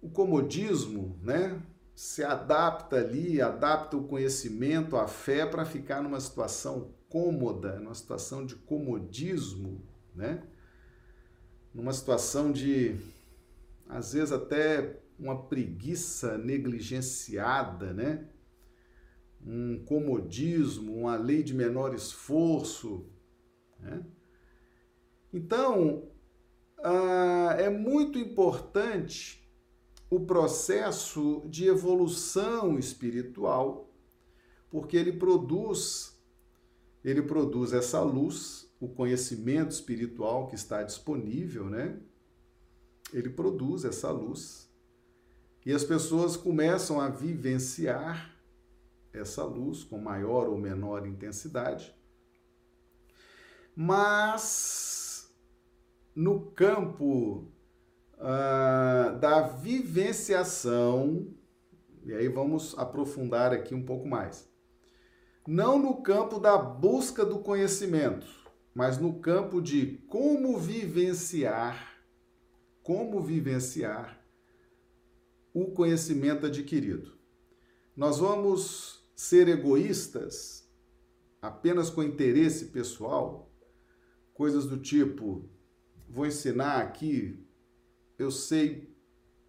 o 0.00 0.08
comodismo, 0.08 1.18
né? 1.22 1.60
Se 1.94 2.24
adapta 2.24 2.96
ali, 2.96 3.40
adapta 3.40 3.98
o 3.98 4.08
conhecimento, 4.08 4.96
a 4.96 5.06
fé 5.06 5.44
para 5.44 5.66
ficar 5.66 6.02
numa 6.02 6.18
situação 6.18 6.94
cômoda, 7.10 7.78
numa 7.78 7.94
situação 7.94 8.46
de 8.46 8.54
comodismo, 8.56 9.86
né? 10.14 10.42
Numa 11.74 11.92
situação 11.92 12.50
de, 12.50 12.96
às 13.86 14.14
vezes, 14.14 14.32
até 14.32 15.00
uma 15.18 15.42
preguiça 15.42 16.38
negligenciada, 16.38 17.92
né? 17.92 18.26
um 19.46 19.82
comodismo, 19.84 20.94
uma 20.94 21.16
lei 21.16 21.42
de 21.42 21.54
menor 21.54 21.94
esforço. 21.94 23.06
Né? 23.78 24.02
Então, 25.32 26.08
ah, 26.82 27.56
é 27.58 27.68
muito 27.68 28.18
importante 28.18 29.40
o 30.10 30.20
processo 30.20 31.42
de 31.46 31.66
evolução 31.66 32.78
espiritual, 32.78 33.94
porque 34.68 34.96
ele 34.96 35.12
produz, 35.12 36.20
ele 37.04 37.22
produz 37.22 37.72
essa 37.72 38.00
luz, 38.02 38.68
o 38.80 38.88
conhecimento 38.88 39.70
espiritual 39.70 40.48
que 40.48 40.54
está 40.54 40.82
disponível, 40.82 41.68
né? 41.68 42.00
Ele 43.12 43.28
produz 43.28 43.84
essa 43.84 44.10
luz 44.10 44.68
e 45.64 45.72
as 45.72 45.84
pessoas 45.84 46.36
começam 46.36 47.00
a 47.00 47.08
vivenciar 47.08 48.34
essa 49.12 49.44
luz 49.44 49.84
com 49.84 49.98
maior 49.98 50.48
ou 50.48 50.56
menor 50.56 51.06
intensidade. 51.06 51.94
Mas 53.76 54.99
no 56.20 56.50
campo 56.50 57.50
uh, 58.18 59.18
da 59.18 59.40
vivenciação, 59.40 61.34
e 62.04 62.12
aí 62.12 62.28
vamos 62.28 62.78
aprofundar 62.78 63.54
aqui 63.54 63.74
um 63.74 63.86
pouco 63.86 64.06
mais. 64.06 64.46
Não 65.48 65.78
no 65.78 66.02
campo 66.02 66.38
da 66.38 66.58
busca 66.58 67.24
do 67.24 67.38
conhecimento, 67.38 68.26
mas 68.74 68.98
no 68.98 69.18
campo 69.18 69.62
de 69.62 69.96
como 70.08 70.58
vivenciar, 70.58 72.02
como 72.82 73.22
vivenciar 73.22 74.22
o 75.54 75.70
conhecimento 75.70 76.44
adquirido. 76.44 77.14
Nós 77.96 78.18
vamos 78.18 79.10
ser 79.16 79.48
egoístas 79.48 80.70
apenas 81.40 81.88
com 81.88 82.02
interesse 82.02 82.66
pessoal, 82.66 83.50
coisas 84.34 84.66
do 84.66 84.76
tipo: 84.76 85.48
vou 86.10 86.26
ensinar 86.26 86.78
aqui, 86.82 87.38
eu 88.18 88.30
sei 88.30 88.92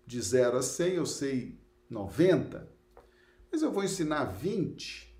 de 0.05 0.21
0 0.21 0.57
a 0.57 0.61
100, 0.61 0.93
eu 0.93 1.05
sei 1.05 1.59
90, 1.89 2.71
mas 3.51 3.61
eu 3.61 3.71
vou 3.71 3.83
ensinar 3.83 4.25
20 4.25 5.11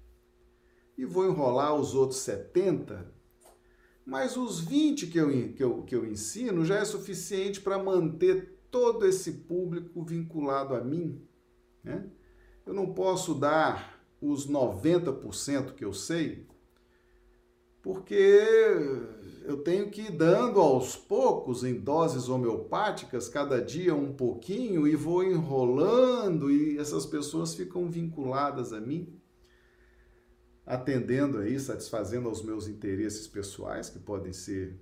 e 0.98 1.04
vou 1.04 1.26
enrolar 1.26 1.76
os 1.76 1.96
outros 1.96 2.20
70. 2.20 3.12
Mas 4.06 4.38
os 4.38 4.60
20 4.60 5.08
que 5.08 5.18
eu, 5.18 5.54
que 5.54 5.64
eu, 5.64 5.84
que 5.84 5.96
eu 5.96 6.06
ensino 6.06 6.64
já 6.64 6.78
é 6.78 6.86
suficiente 6.86 7.60
para 7.60 7.82
manter 7.82 8.60
todo 8.70 9.06
esse 9.06 9.32
público 9.32 10.04
vinculado 10.04 10.76
a 10.76 10.82
mim. 10.82 11.28
Né? 11.84 12.10
Eu 12.66 12.74
não 12.74 12.94
posso 12.94 13.34
dar 13.34 14.02
os 14.22 14.48
90% 14.48 15.74
que 15.74 15.84
eu 15.84 15.94
sei, 15.94 16.48
porque 17.82 18.40
eu 19.44 19.58
tenho 19.58 19.90
que 19.90 20.02
ir 20.02 20.12
dando 20.12 20.60
aos 20.60 20.96
poucos, 20.96 21.64
em 21.64 21.80
doses 21.80 22.30
homeopáticas, 22.30 23.28
cada 23.28 23.62
dia 23.62 23.96
um 23.96 24.14
pouquinho, 24.14 24.88
e 24.88 24.96
vou 24.96 25.24
enrolando, 25.24 26.52
e 26.52 26.78
essas 26.78 27.06
pessoas 27.06 27.56
ficam 27.56 27.90
vinculadas 27.90 28.74
a 28.74 28.80
mim, 28.80 29.20
atendendo 30.66 31.40
aí, 31.40 31.60
satisfazendo 31.60 32.30
aos 32.30 32.44
meus 32.44 32.68
interesses 32.68 33.28
pessoais, 33.28 33.90
que 33.90 34.00
podem 34.00 34.32
ser 34.34 34.80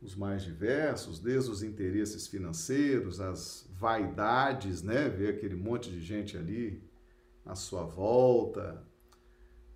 os 0.00 0.14
mais 0.14 0.42
diversos, 0.42 1.18
desde 1.18 1.50
os 1.50 1.62
interesses 1.62 2.26
financeiros, 2.26 3.20
as 3.20 3.68
vaidades, 3.72 4.82
né? 4.82 5.08
Ver 5.08 5.34
aquele 5.34 5.56
monte 5.56 5.90
de 5.90 6.00
gente 6.00 6.36
ali 6.36 6.82
à 7.44 7.54
sua 7.54 7.84
volta. 7.84 8.86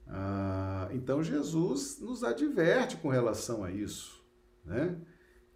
Ah, 0.07 0.89
então 0.93 1.23
Jesus 1.23 1.99
nos 2.01 2.23
adverte 2.23 2.97
com 2.97 3.09
relação 3.09 3.65
a 3.65 3.71
isso, 3.71 4.23
né? 4.65 5.01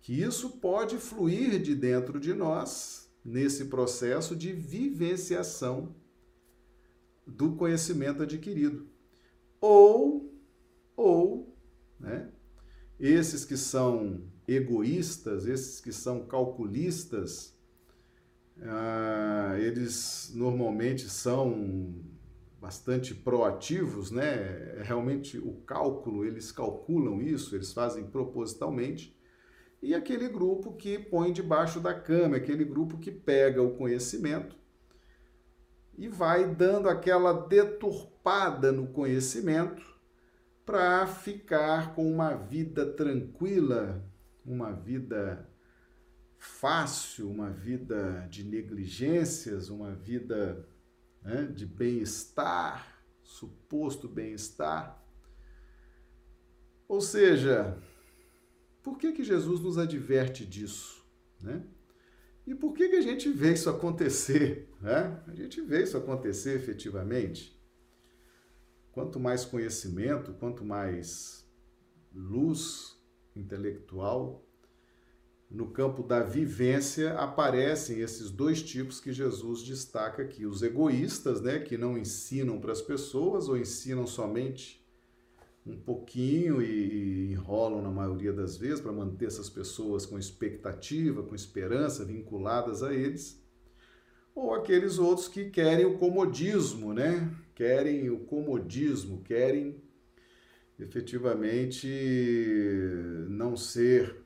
Que 0.00 0.22
isso 0.22 0.58
pode 0.58 0.98
fluir 0.98 1.60
de 1.60 1.74
dentro 1.74 2.20
de 2.20 2.32
nós 2.32 3.10
nesse 3.24 3.64
processo 3.66 4.36
de 4.36 4.52
vivenciação 4.52 5.94
do 7.26 7.56
conhecimento 7.56 8.22
adquirido. 8.22 8.86
Ou, 9.60 10.32
ou, 10.96 11.56
né? 11.98 12.30
Esses 12.98 13.44
que 13.44 13.56
são 13.56 14.22
egoístas, 14.46 15.46
esses 15.46 15.80
que 15.80 15.92
são 15.92 16.24
calculistas, 16.26 17.54
ah, 18.62 19.54
eles 19.58 20.30
normalmente 20.34 21.10
são 21.10 21.94
bastante 22.60 23.14
proativos, 23.14 24.10
né? 24.10 24.82
Realmente 24.82 25.38
o 25.38 25.54
cálculo, 25.66 26.24
eles 26.24 26.50
calculam 26.50 27.20
isso, 27.20 27.54
eles 27.54 27.72
fazem 27.72 28.04
propositalmente. 28.06 29.16
E 29.82 29.94
aquele 29.94 30.28
grupo 30.28 30.74
que 30.74 30.98
põe 30.98 31.32
debaixo 31.32 31.80
da 31.80 31.94
cama, 31.94 32.36
aquele 32.36 32.64
grupo 32.64 32.98
que 32.98 33.10
pega 33.10 33.62
o 33.62 33.76
conhecimento 33.76 34.56
e 35.96 36.08
vai 36.08 36.54
dando 36.54 36.88
aquela 36.88 37.32
deturpada 37.32 38.72
no 38.72 38.88
conhecimento 38.88 39.82
para 40.64 41.06
ficar 41.06 41.94
com 41.94 42.10
uma 42.10 42.34
vida 42.34 42.84
tranquila, 42.84 44.04
uma 44.44 44.72
vida 44.72 45.48
fácil, 46.38 47.30
uma 47.30 47.50
vida 47.50 48.26
de 48.30 48.44
negligências, 48.44 49.68
uma 49.70 49.92
vida 49.92 50.66
né, 51.26 51.42
de 51.42 51.66
bem-estar, 51.66 53.02
suposto 53.20 54.08
bem-estar. 54.08 55.04
Ou 56.86 57.00
seja, 57.00 57.76
por 58.80 58.96
que, 58.96 59.10
que 59.10 59.24
Jesus 59.24 59.60
nos 59.60 59.76
adverte 59.76 60.46
disso? 60.46 61.04
Né? 61.40 61.64
E 62.46 62.54
por 62.54 62.72
que, 62.74 62.88
que 62.88 62.94
a 62.94 63.02
gente 63.02 63.28
vê 63.28 63.54
isso 63.54 63.68
acontecer? 63.68 64.72
Né? 64.80 65.20
A 65.26 65.34
gente 65.34 65.60
vê 65.62 65.82
isso 65.82 65.96
acontecer 65.96 66.54
efetivamente. 66.54 67.60
Quanto 68.92 69.18
mais 69.18 69.44
conhecimento, 69.44 70.32
quanto 70.34 70.64
mais 70.64 71.44
luz, 72.14 72.96
intelectual, 73.34 74.45
no 75.50 75.70
campo 75.70 76.02
da 76.02 76.20
vivência 76.20 77.14
aparecem 77.14 78.00
esses 78.00 78.30
dois 78.30 78.62
tipos 78.62 79.00
que 79.00 79.12
Jesus 79.12 79.62
destaca 79.62 80.22
aqui: 80.22 80.44
os 80.44 80.62
egoístas, 80.62 81.40
né, 81.40 81.58
que 81.60 81.78
não 81.78 81.96
ensinam 81.96 82.58
para 82.58 82.72
as 82.72 82.82
pessoas 82.82 83.48
ou 83.48 83.56
ensinam 83.56 84.06
somente 84.06 84.84
um 85.64 85.76
pouquinho 85.76 86.62
e, 86.62 87.32
enrolam 87.32 87.82
na 87.82 87.90
maioria 87.90 88.32
das 88.32 88.56
vezes 88.56 88.80
para 88.80 88.92
manter 88.92 89.26
essas 89.26 89.50
pessoas 89.50 90.06
com 90.06 90.18
expectativa, 90.18 91.22
com 91.22 91.34
esperança 91.34 92.04
vinculadas 92.04 92.82
a 92.82 92.94
eles, 92.94 93.42
ou 94.34 94.54
aqueles 94.54 94.98
outros 94.98 95.26
que 95.26 95.50
querem 95.50 95.84
o 95.84 95.98
comodismo, 95.98 96.92
né? 96.92 97.34
Querem 97.54 98.10
o 98.10 98.18
comodismo, 98.18 99.22
querem 99.22 99.82
efetivamente 100.78 101.88
não 103.28 103.56
ser 103.56 104.25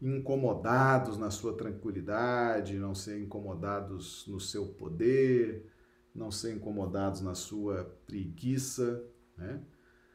incomodados 0.00 1.18
na 1.18 1.30
sua 1.30 1.56
tranquilidade, 1.56 2.78
não 2.78 2.94
ser 2.94 3.20
incomodados 3.20 4.26
no 4.26 4.40
seu 4.40 4.66
poder, 4.66 5.70
não 6.14 6.30
ser 6.30 6.54
incomodados 6.54 7.20
na 7.20 7.34
sua 7.34 7.84
preguiça, 8.06 9.04
né? 9.36 9.60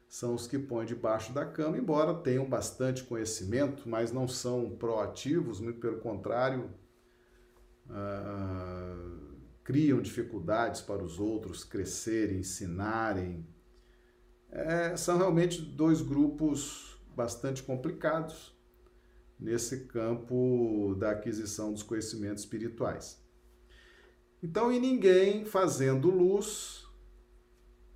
São 0.08 0.34
os 0.34 0.48
que 0.48 0.58
põem 0.58 0.86
debaixo 0.86 1.34
da 1.34 1.46
cama, 1.46 1.78
embora 1.78 2.14
tenham 2.14 2.48
bastante 2.48 3.04
conhecimento, 3.04 3.88
mas 3.88 4.12
não 4.12 4.28
são 4.28 4.76
proativos, 4.78 5.60
muito 5.60 5.80
pelo 5.80 6.00
contrário, 6.00 6.70
uh, 7.90 9.36
criam 9.64 10.02
dificuldades 10.02 10.80
para 10.82 11.04
os 11.04 11.20
outros 11.20 11.64
crescerem, 11.64 12.40
ensinarem. 12.40 13.46
É, 14.50 14.96
são 14.96 15.18
realmente 15.18 15.62
dois 15.62 16.02
grupos 16.02 16.98
bastante 17.14 17.62
complicados 17.62 18.55
nesse 19.40 19.86
campo 19.86 20.96
da 20.98 21.12
aquisição 21.12 21.72
dos 21.72 21.84
conhecimentos 21.84 22.44
espirituais. 22.44 23.24
Então, 24.42 24.72
e 24.72 24.80
ninguém 24.80 25.46
fazendo 25.46 26.10
luz 26.10 26.86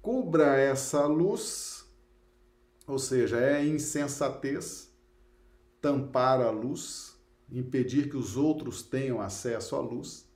cubra 0.02 0.58
essa 0.58 1.06
luz, 1.06 1.86
ou 2.88 2.98
seja, 2.98 3.40
é 3.40 3.66
insensatez 3.66 4.90
tampar 5.82 6.42
a 6.42 6.50
luz, 6.50 7.18
impedir 7.52 8.10
que 8.10 8.18
os 8.18 8.36
outros 8.36 8.82
tenham 8.82 9.22
acesso 9.22 9.76
à 9.76 9.80
luz. 9.80 10.28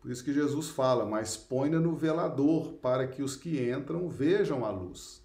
Por 0.00 0.10
isso 0.10 0.24
que 0.24 0.32
Jesus 0.32 0.68
fala, 0.68 1.04
mas 1.04 1.36
põe-na 1.36 1.80
no 1.80 1.96
velador, 1.96 2.74
para 2.74 3.08
que 3.08 3.22
os 3.22 3.34
que 3.34 3.70
entram 3.70 4.08
vejam 4.08 4.64
a 4.64 4.70
luz. 4.70 5.24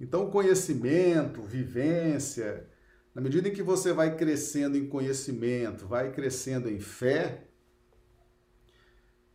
Então, 0.00 0.30
conhecimento, 0.30 1.42
vivência, 1.42 2.68
na 3.14 3.20
medida 3.20 3.48
em 3.48 3.52
que 3.52 3.62
você 3.62 3.92
vai 3.92 4.16
crescendo 4.16 4.76
em 4.76 4.88
conhecimento, 4.88 5.86
vai 5.86 6.10
crescendo 6.12 6.68
em 6.70 6.80
fé, 6.80 7.46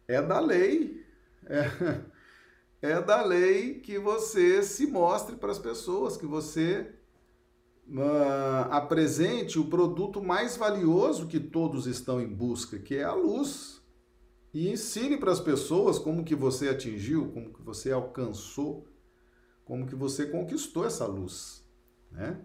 é 0.07 0.21
da 0.21 0.39
lei. 0.39 1.05
É, 1.45 2.91
é 2.93 3.01
da 3.01 3.21
lei 3.23 3.79
que 3.79 3.99
você 3.99 4.63
se 4.63 4.87
mostre 4.87 5.35
para 5.35 5.51
as 5.51 5.59
pessoas, 5.59 6.17
que 6.17 6.25
você 6.25 6.93
uh, 7.89 8.71
apresente 8.71 9.59
o 9.59 9.65
produto 9.65 10.21
mais 10.23 10.57
valioso 10.57 11.27
que 11.27 11.39
todos 11.39 11.87
estão 11.87 12.21
em 12.21 12.27
busca, 12.27 12.79
que 12.79 12.95
é 12.95 13.03
a 13.03 13.13
luz. 13.13 13.81
E 14.53 14.69
ensine 14.69 15.17
para 15.17 15.31
as 15.31 15.39
pessoas 15.39 15.99
como 15.99 16.23
que 16.23 16.35
você 16.35 16.69
atingiu, 16.69 17.31
como 17.31 17.53
que 17.53 17.61
você 17.61 17.91
alcançou, 17.91 18.87
como 19.63 19.85
que 19.85 19.95
você 19.95 20.25
conquistou 20.25 20.85
essa 20.85 21.05
luz, 21.05 21.63
né? 22.11 22.41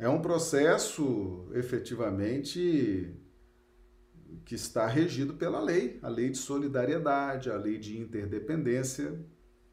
É 0.00 0.08
um 0.08 0.22
processo 0.22 1.46
efetivamente 1.52 3.14
que 4.46 4.54
está 4.54 4.86
regido 4.86 5.34
pela 5.34 5.60
lei, 5.60 5.98
a 6.00 6.08
lei 6.08 6.30
de 6.30 6.38
solidariedade, 6.38 7.50
a 7.50 7.56
lei 7.58 7.76
de 7.76 7.98
interdependência, 7.98 9.22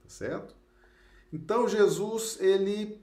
tá 0.03 0.09
certo? 0.09 0.53
Então 1.31 1.65
Jesus 1.65 2.41
ele 2.41 3.01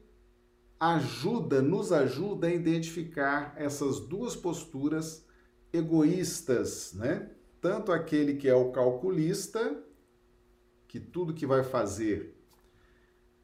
ajuda, 0.78 1.62
nos 1.62 1.92
ajuda 1.92 2.48
a 2.48 2.52
identificar 2.52 3.54
essas 3.56 4.00
duas 4.00 4.36
posturas 4.36 5.24
egoístas, 5.72 6.92
né? 6.92 7.30
Tanto 7.58 7.90
aquele 7.90 8.34
que 8.34 8.50
é 8.50 8.54
o 8.54 8.70
calculista, 8.70 9.82
que 10.86 11.00
tudo 11.00 11.32
que 11.32 11.46
vai 11.46 11.64
fazer 11.64 12.36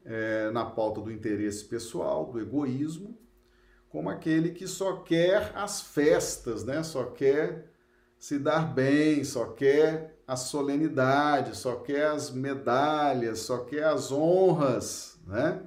é 0.05 0.51
na 0.51 0.65
pauta 0.65 1.01
do 1.01 1.11
interesse 1.11 1.65
pessoal, 1.65 2.31
do 2.31 2.39
egoísmo, 2.39 3.19
como 3.91 4.09
aquele 4.09 4.51
que 4.51 4.67
só 4.67 4.97
quer 4.97 5.51
as 5.53 5.81
festas, 5.81 6.63
né? 6.63 6.81
Só 6.81 7.05
quer 7.05 7.69
se 8.17 8.39
dar 8.39 8.73
bem, 8.73 9.23
só 9.23 9.47
quer 9.47 10.23
a 10.25 10.37
solenidade, 10.37 11.57
só 11.57 11.75
quer 11.75 12.07
as 12.07 12.31
medalhas, 12.31 13.39
só 13.39 13.65
quer 13.65 13.83
as 13.83 14.09
honras, 14.11 15.19
né? 15.27 15.61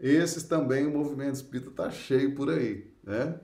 Esses 0.00 0.42
também 0.42 0.86
o 0.86 0.90
movimento 0.90 1.34
espírita 1.34 1.70
está 1.70 1.90
cheio 1.90 2.34
por 2.34 2.50
aí, 2.50 2.92
né? 3.04 3.40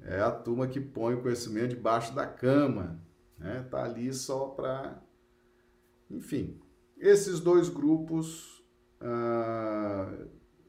É 0.00 0.20
a 0.20 0.30
turma 0.30 0.68
que 0.68 0.80
põe 0.80 1.14
o 1.14 1.22
conhecimento 1.22 1.70
debaixo 1.70 2.14
da 2.14 2.26
cama, 2.26 3.02
né? 3.36 3.66
Tá 3.70 3.82
ali 3.82 4.12
só 4.14 4.48
para, 4.48 5.02
enfim, 6.08 6.60
esses 6.96 7.40
dois 7.40 7.68
grupos 7.68 8.62
ah, 9.00 10.12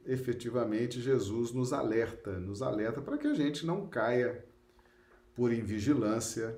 efetivamente 0.06 1.02
Jesus 1.02 1.52
nos 1.52 1.74
alerta, 1.74 2.40
nos 2.40 2.62
alerta 2.62 3.02
para 3.02 3.18
que 3.18 3.28
a 3.28 3.34
gente 3.34 3.66
não 3.66 3.88
caia 3.88 4.46
por 5.34 5.52
invigilância 5.52 6.58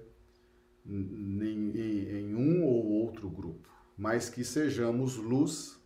em, 0.85 1.71
em, 1.75 2.35
um 2.35 2.63
ou 2.63 2.85
outro 2.85 3.29
grupo, 3.29 3.69
mas 3.97 4.29
que 4.29 4.43
sejamos 4.43 5.15
luz 5.15 5.81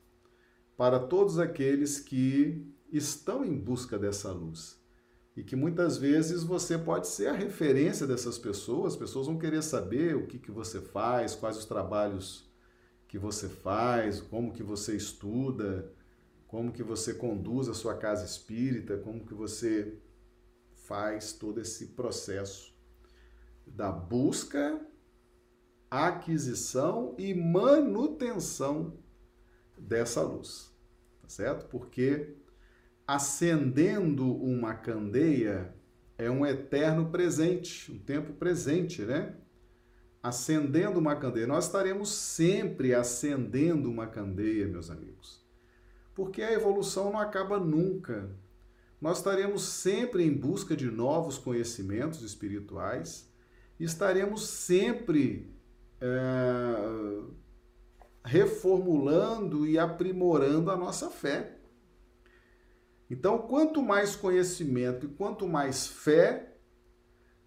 para 0.75 0.99
todos 0.99 1.39
aqueles 1.39 1.99
que 1.99 2.67
estão 2.91 3.45
em 3.45 3.57
busca 3.57 3.97
dessa 3.97 4.31
luz. 4.31 4.79
E 5.35 5.43
que 5.43 5.55
muitas 5.55 5.97
vezes 5.97 6.43
você 6.43 6.77
pode 6.77 7.07
ser 7.07 7.27
a 7.27 7.33
referência 7.33 8.05
dessas 8.05 8.37
pessoas, 8.37 8.93
as 8.93 8.99
pessoas 8.99 9.27
vão 9.27 9.37
querer 9.37 9.61
saber 9.63 10.15
o 10.15 10.27
que, 10.27 10.37
que 10.37 10.51
você 10.51 10.81
faz, 10.81 11.35
quais 11.35 11.57
os 11.57 11.65
trabalhos 11.65 12.51
que 13.07 13.17
você 13.17 13.47
faz, 13.47 14.19
como 14.19 14.51
que 14.51 14.61
você 14.61 14.95
estuda, 14.95 15.89
como 16.51 16.73
que 16.73 16.83
você 16.83 17.13
conduz 17.13 17.69
a 17.69 17.73
sua 17.73 17.95
casa 17.95 18.25
espírita, 18.25 18.97
como 18.97 19.25
que 19.25 19.33
você 19.33 19.97
faz 20.85 21.31
todo 21.31 21.61
esse 21.61 21.87
processo 21.87 22.75
da 23.65 23.89
busca, 23.89 24.85
aquisição 25.89 27.15
e 27.17 27.33
manutenção 27.33 28.97
dessa 29.77 30.21
luz, 30.23 30.75
tá 31.21 31.29
certo? 31.29 31.69
Porque 31.69 32.35
acendendo 33.07 34.29
uma 34.35 34.75
candeia 34.75 35.73
é 36.17 36.29
um 36.29 36.45
eterno 36.45 37.09
presente, 37.11 37.93
um 37.93 37.97
tempo 37.97 38.33
presente, 38.33 39.03
né? 39.03 39.37
Acendendo 40.21 40.99
uma 40.99 41.15
candeia, 41.15 41.47
nós 41.47 41.67
estaremos 41.67 42.09
sempre 42.09 42.93
acendendo 42.93 43.89
uma 43.89 44.05
candeia, 44.05 44.67
meus 44.67 44.89
amigos 44.89 45.40
porque 46.21 46.43
a 46.43 46.53
evolução 46.53 47.11
não 47.11 47.19
acaba 47.19 47.59
nunca. 47.59 48.29
Nós 49.01 49.17
estaremos 49.17 49.63
sempre 49.63 50.23
em 50.23 50.31
busca 50.31 50.75
de 50.75 50.85
novos 50.85 51.39
conhecimentos 51.39 52.21
espirituais, 52.21 53.27
estaremos 53.79 54.47
sempre 54.47 55.51
é, 55.99 57.23
reformulando 58.23 59.65
e 59.65 59.79
aprimorando 59.79 60.69
a 60.69 60.77
nossa 60.77 61.09
fé. 61.09 61.57
Então, 63.09 63.39
quanto 63.39 63.81
mais 63.81 64.15
conhecimento 64.15 65.07
e 65.07 65.09
quanto 65.09 65.47
mais 65.47 65.87
fé, 65.87 66.55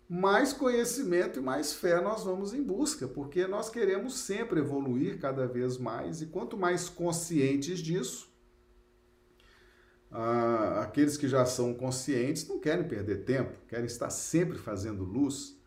mais 0.09 0.53
conhecimento 0.53 1.39
e 1.39 1.43
mais 1.43 1.73
fé 1.73 2.01
nós 2.01 2.25
vamos 2.25 2.53
em 2.53 2.63
busca, 2.65 3.07
porque 3.07 3.47
nós 3.47 3.71
queremos 3.71 4.15
sempre 4.19 4.59
evoluir 4.59 5.21
cada 5.21 5.47
vez 5.47 5.79
mais 5.79 6.21
e 6.21 6.27
quanto 6.27 6.57
mais 6.57 6.89
conscientes 6.89 7.79
disso, 7.79 8.34
ah, 10.16 10.83
aqueles 10.83 11.16
que 11.16 11.27
já 11.27 11.44
são 11.44 11.74
conscientes 11.74 12.46
não 12.46 12.61
querem 12.61 12.87
perder 12.87 13.24
tempo, 13.24 13.53
querem 13.66 13.87
estar 13.87 14.11
sempre 14.11 14.57
fazendo 14.57 15.03
luz, 15.03 15.61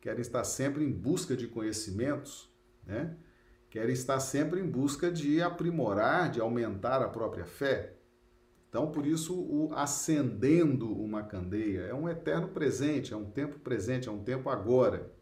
querem 0.00 0.20
estar 0.20 0.42
sempre 0.42 0.82
em 0.82 0.90
busca 0.90 1.36
de 1.36 1.46
conhecimentos, 1.46 2.52
né? 2.84 3.16
querem 3.70 3.92
estar 3.92 4.18
sempre 4.18 4.58
em 4.58 4.68
busca 4.68 5.08
de 5.08 5.40
aprimorar, 5.40 6.32
de 6.32 6.40
aumentar 6.40 7.00
a 7.00 7.08
própria 7.08 7.46
fé. 7.46 7.94
Então, 8.68 8.90
por 8.90 9.06
isso, 9.06 9.38
o 9.38 9.72
acendendo 9.72 10.92
uma 10.92 11.22
candeia 11.22 11.82
é 11.82 11.94
um 11.94 12.08
eterno 12.08 12.48
presente, 12.48 13.14
é 13.14 13.16
um 13.16 13.30
tempo 13.30 13.60
presente, 13.60 14.08
é 14.08 14.12
um 14.12 14.24
tempo 14.24 14.50
agora. 14.50 15.12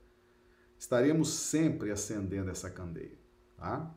Estaremos 0.78 1.28
sempre 1.28 1.90
acendendo 1.90 2.50
essa 2.50 2.70
candeia, 2.70 3.18
tá? 3.58 3.94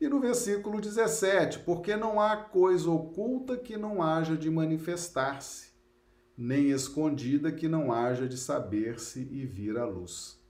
E 0.00 0.08
no 0.08 0.20
versículo 0.20 0.80
17, 0.80 1.60
porque 1.60 1.96
não 1.96 2.20
há 2.20 2.36
coisa 2.36 2.90
oculta 2.90 3.56
que 3.56 3.76
não 3.76 4.02
haja 4.02 4.36
de 4.36 4.50
manifestar-se, 4.50 5.72
nem 6.36 6.70
escondida 6.70 7.52
que 7.52 7.68
não 7.68 7.92
haja 7.92 8.28
de 8.28 8.36
saber-se 8.36 9.20
e 9.30 9.46
vir 9.46 9.78
à 9.78 9.84
luz. 9.84 10.42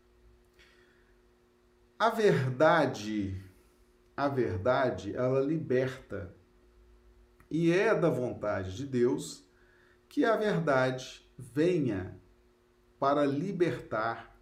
A 1.98 2.11
verdade, 2.11 3.40
a 4.16 4.28
verdade, 4.28 5.14
ela 5.14 5.40
liberta. 5.40 6.35
E 7.50 7.70
é 7.70 7.94
da 7.94 8.11
vontade 8.11 8.74
de 8.74 8.87
Deus 8.87 9.48
que 10.09 10.24
a 10.24 10.37
verdade 10.37 11.28
venha 11.38 12.20
para 12.98 13.24
libertar 13.24 14.40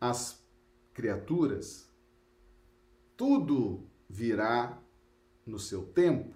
as 0.00 0.44
criaturas 0.92 1.93
tudo 3.16 3.88
virá 4.08 4.80
no 5.46 5.58
seu 5.58 5.82
tempo, 5.82 6.34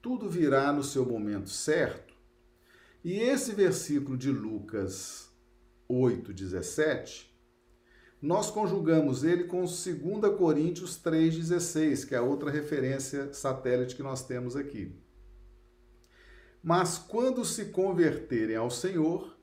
tudo 0.00 0.28
virá 0.28 0.72
no 0.72 0.82
seu 0.82 1.04
momento 1.04 1.50
certo. 1.50 2.14
E 3.04 3.14
esse 3.20 3.52
versículo 3.52 4.16
de 4.16 4.30
Lucas 4.30 5.30
8, 5.88 6.32
17, 6.32 7.28
nós 8.20 8.50
conjugamos 8.50 9.22
ele 9.22 9.44
com 9.44 9.60
2 9.60 9.76
Coríntios 10.36 11.00
3,16, 11.00 12.06
que 12.06 12.14
é 12.14 12.18
a 12.18 12.22
outra 12.22 12.50
referência 12.50 13.32
satélite 13.32 13.94
que 13.94 14.02
nós 14.02 14.26
temos 14.26 14.56
aqui. 14.56 14.92
Mas 16.62 16.98
quando 16.98 17.44
se 17.44 17.66
converterem 17.66 18.56
ao 18.56 18.70
Senhor, 18.70 19.38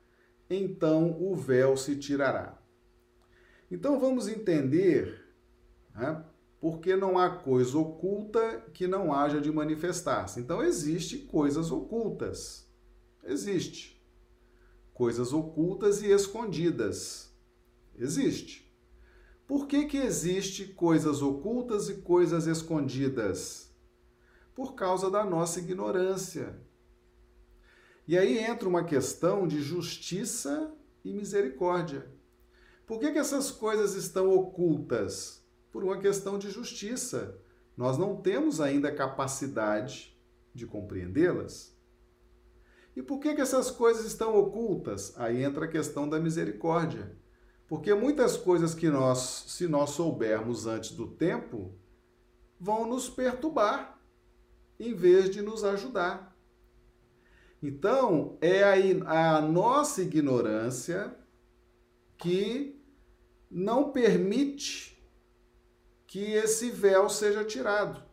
então 0.49 1.17
o 1.21 1.35
véu 1.35 1.77
se 1.77 1.95
tirará. 1.95 2.61
Então 3.71 3.99
vamos 3.99 4.27
entender 4.27 5.24
né, 5.95 6.23
porque 6.59 6.95
não 6.95 7.17
há 7.17 7.29
coisa 7.29 7.77
oculta 7.77 8.61
que 8.73 8.87
não 8.87 9.13
haja 9.13 9.39
de 9.39 9.51
manifestar-se. 9.51 10.39
Então 10.39 10.61
existe 10.61 11.19
coisas 11.19 11.71
ocultas. 11.71 12.67
Existe. 13.23 14.03
Coisas 14.93 15.33
ocultas 15.33 16.01
e 16.01 16.11
escondidas. 16.11 17.31
Existe. 17.97 18.65
Por 19.47 19.67
que, 19.67 19.85
que 19.85 19.97
existe 19.97 20.65
coisas 20.65 21.21
ocultas 21.21 21.87
e 21.87 21.95
coisas 21.95 22.47
escondidas? 22.47 23.71
Por 24.55 24.73
causa 24.73 25.09
da 25.11 25.23
nossa 25.23 25.59
ignorância. 25.59 26.59
E 28.07 28.17
aí 28.17 28.39
entra 28.39 28.67
uma 28.67 28.83
questão 28.83 29.47
de 29.47 29.61
justiça 29.61 30.73
e 31.03 31.13
misericórdia. 31.13 32.07
Por 32.87 32.99
que, 32.99 33.11
que 33.11 33.19
essas 33.19 33.51
coisas 33.51 33.93
estão 33.95 34.31
ocultas? 34.31 35.44
Por 35.75 35.83
uma 35.83 35.97
questão 35.97 36.39
de 36.39 36.49
justiça. 36.49 37.37
Nós 37.75 37.97
não 37.97 38.15
temos 38.15 38.61
ainda 38.61 38.95
capacidade 38.95 40.17
de 40.53 40.65
compreendê-las. 40.65 41.77
E 42.95 43.01
por 43.01 43.19
que, 43.19 43.35
que 43.35 43.41
essas 43.41 43.69
coisas 43.69 44.05
estão 44.05 44.37
ocultas? 44.37 45.13
Aí 45.17 45.43
entra 45.43 45.65
a 45.65 45.67
questão 45.67 46.07
da 46.07 46.17
misericórdia. 46.17 47.17
Porque 47.67 47.93
muitas 47.93 48.37
coisas 48.37 48.73
que 48.73 48.87
nós, 48.87 49.47
se 49.49 49.67
nós 49.67 49.89
soubermos 49.89 50.65
antes 50.65 50.91
do 50.91 51.07
tempo, 51.07 51.73
vão 52.57 52.87
nos 52.87 53.09
perturbar, 53.09 54.01
em 54.79 54.93
vez 54.93 55.29
de 55.29 55.41
nos 55.41 55.65
ajudar. 55.65 56.37
Então, 57.61 58.37
é 58.39 58.63
a, 58.63 59.35
a 59.35 59.41
nossa 59.41 60.01
ignorância 60.01 61.13
que 62.17 62.81
não 63.51 63.91
permite 63.91 64.94
que 66.07 66.33
esse 66.33 66.69
véu 66.69 67.09
seja 67.09 67.43
tirado. 67.43 68.03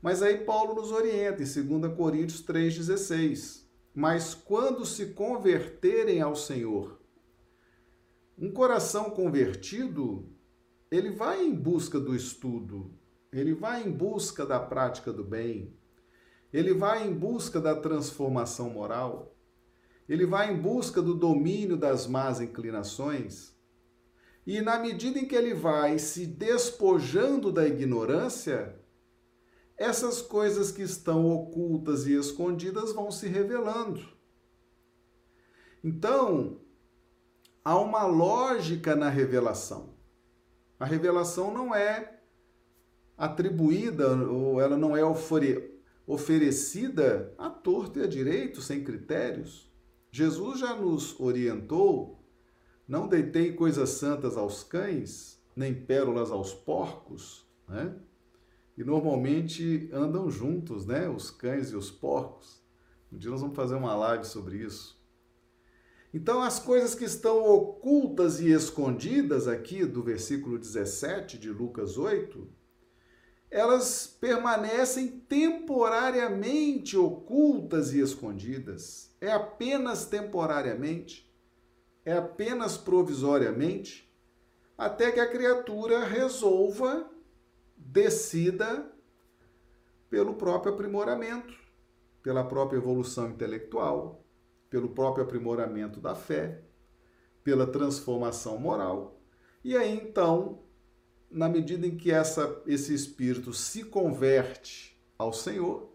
Mas 0.00 0.22
aí 0.22 0.38
Paulo 0.38 0.74
nos 0.74 0.90
orienta 0.90 1.42
em 1.42 1.78
2 1.78 1.94
Coríntios 1.94 2.44
3,16. 2.44 3.62
Mas 3.94 4.34
quando 4.34 4.84
se 4.86 5.06
converterem 5.06 6.20
ao 6.20 6.34
Senhor, 6.34 6.98
um 8.38 8.50
coração 8.50 9.10
convertido, 9.10 10.28
ele 10.90 11.10
vai 11.10 11.44
em 11.44 11.54
busca 11.54 12.00
do 12.00 12.16
estudo, 12.16 12.90
ele 13.30 13.54
vai 13.54 13.86
em 13.86 13.90
busca 13.90 14.44
da 14.44 14.58
prática 14.58 15.12
do 15.12 15.22
bem, 15.22 15.76
ele 16.52 16.74
vai 16.74 17.06
em 17.06 17.14
busca 17.14 17.60
da 17.60 17.74
transformação 17.74 18.70
moral, 18.70 19.36
ele 20.08 20.26
vai 20.26 20.52
em 20.52 20.56
busca 20.60 21.00
do 21.00 21.14
domínio 21.14 21.76
das 21.76 22.06
más 22.06 22.40
inclinações, 22.40 23.56
e 24.46 24.60
na 24.60 24.78
medida 24.78 25.18
em 25.18 25.26
que 25.26 25.34
ele 25.34 25.54
vai 25.54 25.98
se 25.98 26.26
despojando 26.26 27.52
da 27.52 27.66
ignorância, 27.66 28.76
essas 29.76 30.20
coisas 30.20 30.70
que 30.70 30.82
estão 30.82 31.30
ocultas 31.30 32.06
e 32.06 32.14
escondidas 32.14 32.92
vão 32.92 33.10
se 33.10 33.26
revelando. 33.28 34.06
Então, 35.82 36.60
há 37.64 37.78
uma 37.78 38.04
lógica 38.04 38.94
na 38.94 39.08
revelação. 39.08 39.94
A 40.78 40.84
revelação 40.84 41.52
não 41.52 41.74
é 41.74 42.20
atribuída 43.16 44.16
ou 44.16 44.60
ela 44.60 44.76
não 44.76 44.96
é 44.96 45.02
oferecida 46.06 47.32
à 47.38 47.48
torto 47.48 48.00
e 48.00 48.02
à 48.02 48.06
direito, 48.06 48.60
sem 48.60 48.82
critérios. 48.82 49.72
Jesus 50.10 50.60
já 50.60 50.74
nos 50.74 51.18
orientou 51.20 52.21
não 52.86 53.08
deitei 53.08 53.52
coisas 53.52 53.90
santas 53.90 54.36
aos 54.36 54.62
cães, 54.64 55.40
nem 55.54 55.74
pérolas 55.74 56.30
aos 56.30 56.52
porcos, 56.52 57.46
né? 57.68 57.94
E 58.76 58.82
normalmente 58.82 59.88
andam 59.92 60.30
juntos, 60.30 60.86
né? 60.86 61.08
Os 61.08 61.30
cães 61.30 61.70
e 61.70 61.76
os 61.76 61.90
porcos. 61.90 62.62
Um 63.12 63.18
dia 63.18 63.30
nós 63.30 63.40
vamos 63.40 63.56
fazer 63.56 63.74
uma 63.74 63.94
live 63.94 64.24
sobre 64.24 64.56
isso. 64.58 65.00
Então, 66.14 66.42
as 66.42 66.58
coisas 66.58 66.94
que 66.94 67.04
estão 67.04 67.42
ocultas 67.42 68.40
e 68.40 68.50
escondidas 68.50 69.48
aqui 69.48 69.84
do 69.84 70.02
versículo 70.02 70.58
17 70.58 71.38
de 71.38 71.50
Lucas 71.50 71.96
8, 71.96 72.46
elas 73.50 74.06
permanecem 74.06 75.08
temporariamente 75.08 76.96
ocultas 76.96 77.94
e 77.94 78.00
escondidas. 78.00 79.14
É 79.20 79.30
apenas 79.30 80.04
temporariamente 80.04 81.31
é 82.04 82.12
apenas 82.12 82.76
provisoriamente, 82.76 84.12
até 84.76 85.12
que 85.12 85.20
a 85.20 85.30
criatura 85.30 86.04
resolva, 86.04 87.08
decida 87.76 88.90
pelo 90.08 90.34
próprio 90.34 90.74
aprimoramento, 90.74 91.54
pela 92.22 92.44
própria 92.44 92.78
evolução 92.78 93.30
intelectual, 93.30 94.24
pelo 94.68 94.88
próprio 94.88 95.24
aprimoramento 95.24 96.00
da 96.00 96.14
fé, 96.14 96.62
pela 97.44 97.66
transformação 97.66 98.58
moral. 98.58 99.20
E 99.64 99.76
aí 99.76 99.94
então, 99.94 100.62
na 101.30 101.48
medida 101.48 101.86
em 101.86 101.96
que 101.96 102.10
essa, 102.10 102.62
esse 102.66 102.94
espírito 102.94 103.52
se 103.52 103.84
converte 103.84 105.00
ao 105.18 105.32
Senhor, 105.32 105.92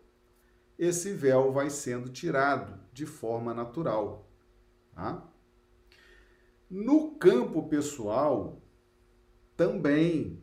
esse 0.78 1.12
véu 1.12 1.52
vai 1.52 1.70
sendo 1.70 2.10
tirado 2.10 2.80
de 2.94 3.06
forma 3.06 3.54
natural. 3.54 4.30
Tá? 4.94 5.28
No 6.70 7.12
campo 7.16 7.68
pessoal, 7.70 8.62
também, 9.56 10.42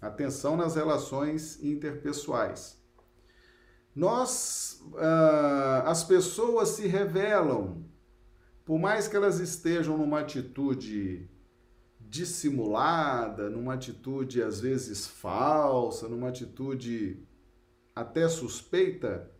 atenção 0.00 0.56
nas 0.56 0.74
relações 0.74 1.62
interpessoais. 1.62 2.78
Nós, 3.94 4.80
uh, 4.92 5.86
as 5.86 6.04
pessoas 6.04 6.70
se 6.70 6.86
revelam, 6.86 7.84
por 8.64 8.78
mais 8.78 9.08
que 9.08 9.16
elas 9.16 9.38
estejam 9.38 9.98
numa 9.98 10.20
atitude 10.20 11.28
dissimulada, 12.00 13.50
numa 13.50 13.74
atitude 13.74 14.42
às 14.42 14.60
vezes 14.60 15.06
falsa, 15.06 16.08
numa 16.08 16.28
atitude 16.28 17.22
até 17.94 18.28
suspeita, 18.28 19.30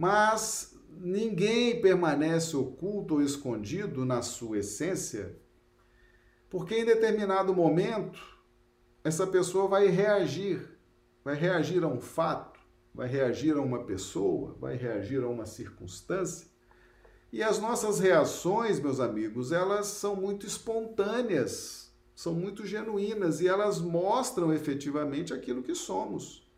mas 0.00 0.74
ninguém 0.88 1.78
permanece 1.78 2.56
oculto 2.56 3.16
ou 3.16 3.22
escondido 3.22 4.06
na 4.06 4.22
sua 4.22 4.60
essência, 4.60 5.38
porque 6.48 6.74
em 6.74 6.86
determinado 6.86 7.54
momento 7.54 8.18
essa 9.04 9.26
pessoa 9.26 9.68
vai 9.68 9.88
reagir, 9.88 10.66
vai 11.22 11.34
reagir 11.34 11.84
a 11.84 11.86
um 11.86 12.00
fato, 12.00 12.58
vai 12.94 13.08
reagir 13.08 13.54
a 13.58 13.60
uma 13.60 13.84
pessoa, 13.84 14.56
vai 14.58 14.74
reagir 14.74 15.22
a 15.22 15.28
uma 15.28 15.44
circunstância. 15.44 16.48
E 17.30 17.42
as 17.42 17.58
nossas 17.58 18.00
reações, 18.00 18.80
meus 18.80 19.00
amigos, 19.00 19.52
elas 19.52 19.86
são 19.86 20.16
muito 20.16 20.46
espontâneas, 20.46 21.92
são 22.14 22.32
muito 22.32 22.64
genuínas 22.64 23.42
e 23.42 23.48
elas 23.48 23.78
mostram 23.78 24.50
efetivamente 24.50 25.34
aquilo 25.34 25.62
que 25.62 25.74
somos. 25.74 26.49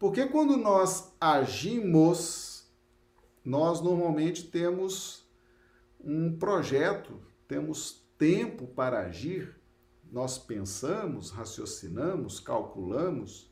Porque 0.00 0.26
quando 0.26 0.56
nós 0.56 1.14
agimos 1.20 2.50
nós 3.44 3.80
normalmente 3.80 4.44
temos 4.44 5.24
um 5.98 6.36
projeto, 6.36 7.20
temos 7.48 8.04
tempo 8.18 8.66
para 8.66 9.00
agir, 9.00 9.56
nós 10.10 10.38
pensamos, 10.38 11.30
raciocinamos, 11.30 12.40
calculamos, 12.40 13.50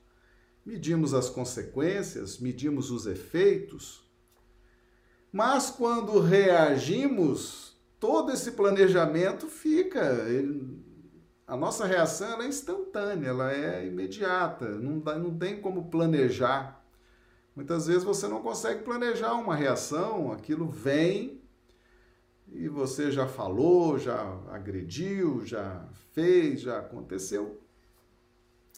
medimos 0.64 1.14
as 1.14 1.30
consequências, 1.30 2.38
medimos 2.38 2.90
os 2.90 3.06
efeitos. 3.06 4.06
Mas 5.32 5.70
quando 5.70 6.20
reagimos, 6.20 7.76
todo 7.98 8.32
esse 8.32 8.52
planejamento 8.52 9.46
fica. 9.46 10.00
Ele, 10.28 10.77
a 11.48 11.56
nossa 11.56 11.84
reação 11.84 12.40
é 12.40 12.46
instantânea, 12.46 13.30
ela 13.30 13.52
é 13.52 13.84
imediata, 13.84 14.68
não, 14.68 15.00
dá, 15.00 15.18
não 15.18 15.37
tem 15.37 15.61
como 15.61 15.90
planejar 15.90 16.78
Muitas 17.58 17.88
vezes 17.88 18.04
você 18.04 18.28
não 18.28 18.40
consegue 18.40 18.84
planejar 18.84 19.34
uma 19.34 19.56
reação, 19.56 20.30
aquilo 20.30 20.68
vem 20.68 21.42
e 22.52 22.68
você 22.68 23.11
já 23.11 23.26
falou, 23.26 23.98
já 23.98 24.14
agrediu, 24.52 25.44
já 25.44 25.84
fez, 26.12 26.61
já 26.61 26.78
aconteceu. 26.78 27.61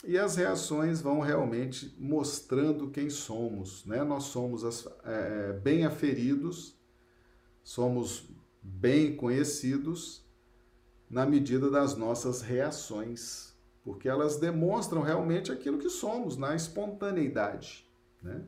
E 0.02 0.16
as 0.16 0.36
reações 0.36 1.02
vão 1.02 1.20
realmente 1.20 1.94
mostrando 1.98 2.90
quem 2.90 3.10
somos. 3.10 3.84
Né? 3.84 4.02
Nós 4.02 4.24
somos 4.24 4.64
as, 4.64 4.86
é, 5.04 5.50
é 5.50 5.52
bem 5.52 5.84
aferidos, 5.84 6.74
somos 7.62 8.30
bem 8.62 9.14
conhecidos 9.14 10.24
na 11.10 11.26
medida 11.26 11.68
das 11.68 11.96
nossas 11.96 12.40
reações, 12.40 13.52
porque 13.82 14.08
elas 14.08 14.38
demonstram 14.38 15.02
realmente 15.02 15.50
aquilo 15.50 15.78
que 15.78 15.90
somos, 15.90 16.36
na 16.36 16.54
espontaneidade. 16.54 17.84
Né? 18.22 18.42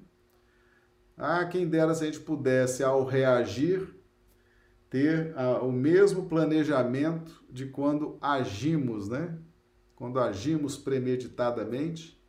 Ah, 1.16 1.44
quem 1.44 1.66
dera 1.68 1.92
se 1.94 2.04
a 2.04 2.06
gente 2.06 2.20
pudesse, 2.20 2.84
ao 2.84 3.04
reagir, 3.04 3.92
ter 4.88 5.36
a, 5.36 5.62
o 5.62 5.72
mesmo 5.72 6.28
planejamento 6.28 7.42
de 7.50 7.66
quando 7.66 8.18
agimos, 8.20 9.08
né? 9.08 9.38
Quando 9.96 10.20
agimos 10.20 10.76
premeditadamente, 10.76 12.22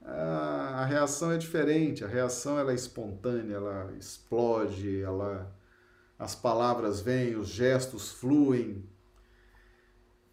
a, 0.00 0.82
a 0.82 0.84
reação 0.86 1.32
é 1.32 1.36
diferente, 1.36 2.04
a 2.04 2.08
reação 2.08 2.58
ela 2.58 2.72
é 2.72 2.74
espontânea, 2.74 3.56
ela 3.56 3.92
explode, 3.98 5.02
ela 5.02 5.54
as 6.18 6.34
palavras 6.34 7.00
vêm, 7.00 7.36
os 7.36 7.48
gestos 7.48 8.10
fluem. 8.10 8.88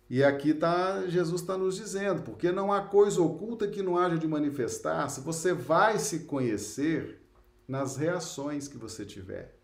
E 0.10 0.24
aqui 0.24 0.54
tá, 0.54 1.08
Jesus 1.08 1.42
está 1.42 1.58
nos 1.58 1.76
dizendo, 1.76 2.22
porque 2.24 2.52
não 2.52 2.72
há 2.72 2.82
coisa 2.82 3.22
oculta 3.22 3.68
que 3.68 3.82
não 3.82 3.98
haja 3.98 4.18
de 4.18 4.28
manifestar-se, 4.28 5.22
você 5.22 5.54
vai 5.54 5.98
se 5.98 6.22
conhecer 6.22 7.22
nas 7.68 7.96
reações 7.96 8.68
que 8.68 8.78
você 8.78 9.06
tiver. 9.06 9.58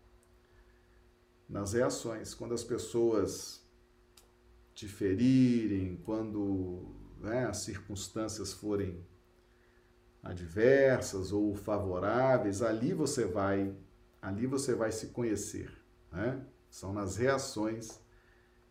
Nas 1.48 1.72
reações, 1.72 2.34
quando 2.34 2.54
as 2.54 2.64
pessoas 2.64 3.60
te 4.74 4.88
ferirem, 4.88 6.00
quando 6.04 6.94
né, 7.20 7.44
as 7.46 7.58
circunstâncias 7.58 8.52
forem 8.52 9.04
adversas 10.22 11.32
ou 11.32 11.54
favoráveis, 11.54 12.62
ali 12.62 12.94
você 12.94 13.24
vai, 13.24 13.74
ali 14.20 14.46
você 14.46 14.74
vai 14.74 14.90
se 14.90 15.08
conhecer. 15.08 15.70
Né? 16.10 16.44
São 16.70 16.92
nas 16.92 17.16
reações 17.16 18.00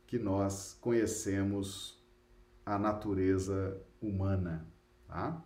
que 0.10 0.18
nós 0.18 0.76
conhecemos 0.82 2.04
a 2.66 2.80
natureza 2.80 3.80
humana. 4.02 4.68
Tá? 5.08 5.46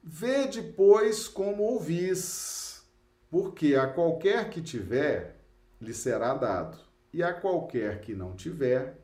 Vede, 0.00 0.62
pois, 0.62 1.26
como 1.26 1.64
ouvis, 1.64 2.86
porque 3.28 3.74
a 3.74 3.88
qualquer 3.88 4.50
que 4.50 4.62
tiver, 4.62 5.44
lhe 5.80 5.92
será 5.92 6.32
dado, 6.32 6.78
e 7.12 7.24
a 7.24 7.34
qualquer 7.34 8.02
que 8.02 8.14
não 8.14 8.36
tiver, 8.36 8.96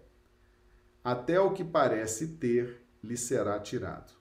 até 1.02 1.40
o 1.40 1.52
que 1.52 1.64
parece 1.64 2.36
ter, 2.36 2.86
lhe 3.02 3.16
será 3.16 3.58
tirado. 3.58 4.12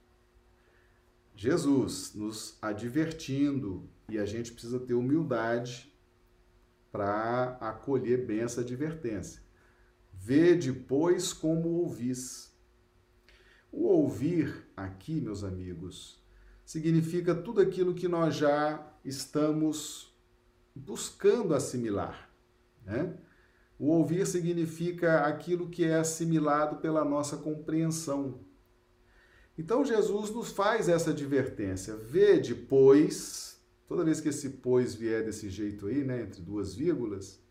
Jesus 1.36 2.16
nos 2.16 2.58
advertindo, 2.60 3.88
e 4.10 4.18
a 4.18 4.26
gente 4.26 4.52
precisa 4.52 4.80
ter 4.80 4.96
humildade 4.96 5.93
para 6.94 7.58
acolher 7.60 8.24
bem 8.24 8.42
essa 8.42 8.62
advertência. 8.62 9.42
Vê 10.14 10.54
depois 10.54 11.34
como 11.34 11.68
ouvis. 11.70 12.54
O 13.72 13.86
ouvir 13.88 14.70
aqui, 14.78 15.20
meus 15.20 15.44
amigos, 15.44 16.24
significa 16.64 17.34
tudo 17.34 17.60
aquilo 17.60 17.96
que 17.96 18.08
nós 18.08 18.36
já 18.36 18.94
estamos 19.04 20.16
buscando 20.76 21.56
assimilar. 21.56 22.30
Né? 22.86 23.18
O 23.80 23.88
ouvir 23.88 24.28
significa 24.28 25.22
aquilo 25.22 25.72
que 25.72 25.84
é 25.84 25.96
assimilado 25.96 26.76
pela 26.76 27.04
nossa 27.04 27.38
compreensão. 27.38 28.40
Então 29.58 29.84
Jesus 29.84 30.30
nos 30.30 30.52
faz 30.52 30.88
essa 30.88 31.10
advertência. 31.10 31.96
Vê 31.96 32.40
depois 32.40 33.60
Toda 33.88 34.04
vez 34.04 34.22
que 34.22 34.30
esse 34.30 34.50
pois 34.50 34.94
vier 34.96 35.24
desse 35.24 35.50
jeito 35.50 35.88
aí, 35.88 36.04
né, 36.04 36.22
entre 36.22 36.42
duas 36.42 36.74
vírgulas, 36.74 37.42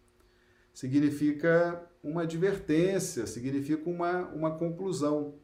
significa 0.73 1.90
uma 2.03 2.23
advertência, 2.23 3.27
significa 3.27 3.88
uma, 3.88 4.29
uma 4.29 4.57
conclusão. 4.57 5.35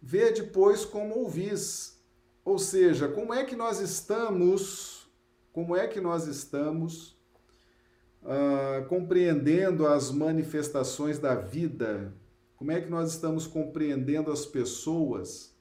Vê 0.00 0.30
depois 0.30 0.84
como 0.84 1.14
ouvis. 1.16 2.02
Ou 2.44 2.58
seja, 2.58 3.08
como 3.08 3.32
é 3.32 3.42
que 3.42 3.56
nós 3.56 3.80
estamos, 3.80 5.10
como 5.50 5.74
é 5.74 5.88
que 5.88 6.00
nós 6.00 6.26
estamos 6.26 7.18
uh, 8.22 8.84
compreendendo 8.86 9.86
as 9.86 10.10
manifestações 10.10 11.18
da 11.18 11.34
vida? 11.34 12.14
Como 12.54 12.70
é 12.70 12.80
que 12.80 12.90
nós 12.90 13.12
estamos 13.12 13.46
compreendendo 13.46 14.30
as 14.30 14.44
pessoas? 14.44 15.53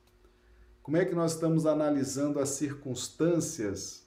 Como 0.83 0.97
é 0.97 1.05
que 1.05 1.15
nós 1.15 1.33
estamos 1.33 1.65
analisando 1.65 2.39
as 2.39 2.49
circunstâncias? 2.49 4.03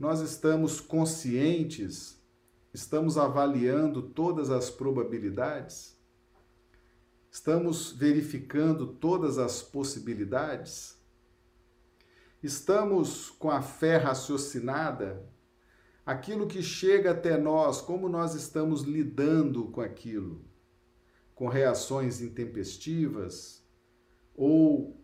nós 0.00 0.22
estamos 0.22 0.80
conscientes, 0.80 2.18
estamos 2.72 3.18
avaliando 3.18 4.00
todas 4.00 4.48
as 4.48 4.70
probabilidades, 4.70 5.94
estamos 7.30 7.92
verificando 7.92 8.86
todas 8.86 9.36
as 9.36 9.60
possibilidades, 9.60 10.98
estamos 12.42 13.28
com 13.28 13.50
a 13.50 13.60
fé 13.60 13.98
raciocinada, 13.98 15.22
aquilo 16.06 16.46
que 16.46 16.62
chega 16.62 17.10
até 17.10 17.36
nós, 17.36 17.82
como 17.82 18.08
nós 18.08 18.34
estamos 18.34 18.80
lidando 18.80 19.66
com 19.66 19.82
aquilo, 19.82 20.42
com 21.34 21.46
reações 21.46 22.22
intempestivas? 22.22 23.62
Ou 24.34 24.98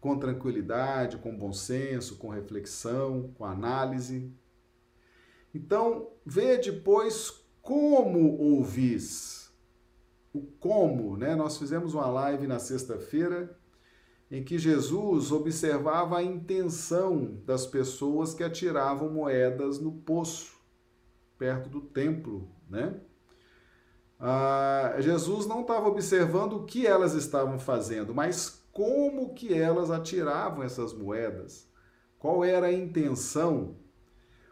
com 0.00 0.18
tranquilidade, 0.18 1.18
com 1.18 1.36
bom 1.36 1.52
senso, 1.52 2.16
com 2.16 2.28
reflexão, 2.28 3.32
com 3.34 3.44
análise. 3.44 4.32
Então, 5.54 6.10
vê 6.24 6.58
depois 6.58 7.44
como 7.62 8.38
ouvis. 8.38 9.50
O 10.32 10.42
como, 10.60 11.16
né? 11.16 11.34
Nós 11.34 11.56
fizemos 11.56 11.94
uma 11.94 12.06
live 12.06 12.46
na 12.46 12.58
sexta-feira 12.58 13.58
em 14.30 14.42
que 14.42 14.58
Jesus 14.58 15.30
observava 15.32 16.18
a 16.18 16.22
intenção 16.22 17.40
das 17.44 17.66
pessoas 17.66 18.34
que 18.34 18.42
atiravam 18.42 19.10
moedas 19.10 19.78
no 19.78 19.92
poço, 19.92 20.56
perto 21.38 21.68
do 21.68 21.80
templo, 21.80 22.48
né? 22.68 23.00
Ah, 24.18 24.96
Jesus 24.98 25.46
não 25.46 25.60
estava 25.60 25.88
observando 25.88 26.54
o 26.54 26.64
que 26.64 26.86
elas 26.86 27.14
estavam 27.14 27.58
fazendo, 27.58 28.14
mas 28.14 28.65
como 28.76 29.32
que 29.32 29.54
elas 29.54 29.90
atiravam 29.90 30.62
essas 30.62 30.92
moedas, 30.92 31.66
qual 32.18 32.44
era 32.44 32.66
a 32.66 32.72
intenção, 32.72 33.78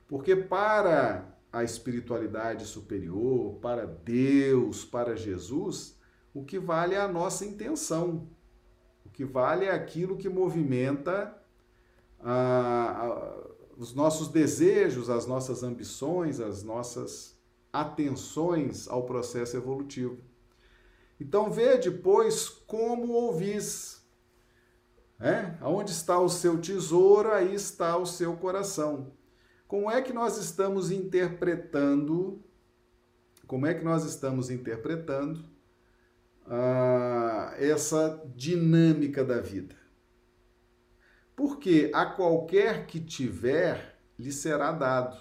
porque 0.08 0.34
para 0.34 1.36
a 1.52 1.62
espiritualidade 1.62 2.64
superior, 2.64 3.56
para 3.60 3.84
Deus, 3.84 4.82
para 4.82 5.14
Jesus, 5.14 6.00
o 6.32 6.42
que 6.42 6.58
vale 6.58 6.94
é 6.94 7.00
a 7.00 7.06
nossa 7.06 7.44
intenção, 7.44 8.26
o 9.04 9.10
que 9.10 9.26
vale 9.26 9.66
é 9.66 9.70
aquilo 9.70 10.16
que 10.16 10.30
movimenta 10.30 11.38
os 13.76 13.92
nossos 13.94 14.28
desejos, 14.28 15.10
as 15.10 15.26
nossas 15.26 15.62
ambições, 15.62 16.40
as 16.40 16.62
nossas 16.62 17.38
atenções 17.70 18.88
ao 18.88 19.02
processo 19.02 19.54
evolutivo. 19.54 20.16
Então, 21.20 21.50
vê 21.50 21.76
depois 21.76 22.48
como 22.48 23.12
ouvis 23.12 24.02
é? 25.24 25.56
Onde 25.62 25.90
está 25.90 26.18
o 26.20 26.28
seu 26.28 26.60
tesouro, 26.60 27.32
aí 27.32 27.54
está 27.54 27.96
o 27.96 28.04
seu 28.04 28.36
coração. 28.36 29.12
Como 29.66 29.90
é 29.90 30.02
que 30.02 30.12
nós 30.12 30.36
estamos 30.36 30.90
interpretando? 30.90 32.44
Como 33.46 33.66
é 33.66 33.72
que 33.72 33.82
nós 33.82 34.04
estamos 34.04 34.50
interpretando 34.50 35.42
ah, 36.46 37.54
essa 37.58 38.22
dinâmica 38.36 39.24
da 39.24 39.40
vida? 39.40 39.74
Porque 41.34 41.90
a 41.94 42.04
qualquer 42.04 42.86
que 42.86 43.00
tiver, 43.00 43.98
lhe 44.18 44.30
será 44.30 44.72
dado. 44.72 45.16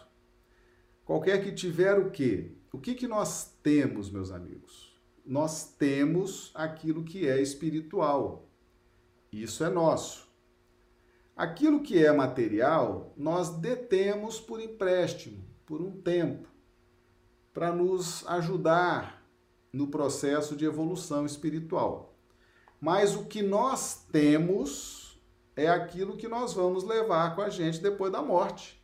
Qualquer 1.06 1.42
que 1.44 1.52
tiver 1.52 1.98
o 1.98 2.12
quê? 2.12 2.52
O 2.72 2.78
que, 2.78 2.94
que 2.94 3.08
nós 3.08 3.58
temos, 3.64 4.12
meus 4.12 4.32
amigos? 4.32 4.94
Nós 5.26 5.74
temos 5.76 6.52
aquilo 6.54 7.04
que 7.04 7.28
é 7.28 7.42
espiritual. 7.42 8.53
Isso 9.34 9.64
é 9.64 9.70
nosso. 9.70 10.32
Aquilo 11.36 11.82
que 11.82 12.06
é 12.06 12.12
material, 12.12 13.12
nós 13.18 13.50
detemos 13.50 14.40
por 14.40 14.62
empréstimo, 14.62 15.44
por 15.66 15.82
um 15.82 15.92
tempo, 16.00 16.48
para 17.52 17.72
nos 17.72 18.26
ajudar 18.28 19.26
no 19.72 19.88
processo 19.88 20.56
de 20.56 20.66
evolução 20.66 21.26
espiritual. 21.26 22.14
Mas 22.80 23.16
o 23.16 23.26
que 23.26 23.42
nós 23.42 24.06
temos 24.12 25.20
é 25.56 25.68
aquilo 25.68 26.16
que 26.16 26.28
nós 26.28 26.54
vamos 26.54 26.84
levar 26.84 27.36
com 27.36 27.42
a 27.42 27.50
gente 27.50 27.82
depois 27.82 28.12
da 28.12 28.22
morte. 28.22 28.80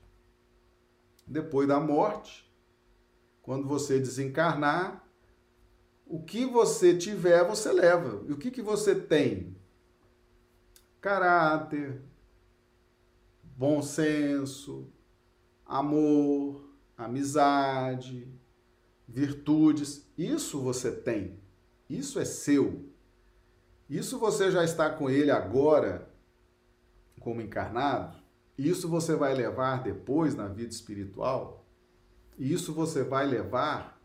Depois 1.28 1.68
da 1.68 1.80
morte, 1.80 2.52
quando 3.44 3.68
você 3.68 4.00
desencarnar, 4.00 5.08
o 6.08 6.24
que 6.24 6.44
você 6.44 6.98
tiver, 6.98 7.44
você 7.44 7.72
leva. 7.72 8.24
E 8.28 8.34
o 8.34 8.38
que, 8.38 8.50
que 8.50 8.64
você 8.64 8.96
tem? 8.96 9.59
Caráter, 11.02 12.02
bom 13.44 13.82
senso, 13.82 14.88
amor, 15.66 16.64
amizade, 16.98 18.28
virtudes. 19.08 20.06
Isso 20.18 20.62
você 20.62 20.92
tem. 20.92 21.40
Isso 21.90 22.20
é 22.20 22.26
seu. 22.26 22.86
Isso 23.90 24.20
você 24.20 24.52
já 24.52 24.64
está 24.64 24.90
com 24.90 25.10
ele 25.10 25.32
agora, 25.32 26.08
como 27.20 27.42
encarnado. 27.42 28.18
Isso 28.58 28.88
você 28.88 29.16
vai 29.16 29.34
levar 29.34 29.82
depois 29.82 30.36
na 30.36 30.48
vida 30.48 30.72
espiritual. 30.72 31.66
e 32.38 32.54
isso 32.54 32.74
você 32.74 33.04
vai 33.04 33.26
levar 33.26 34.00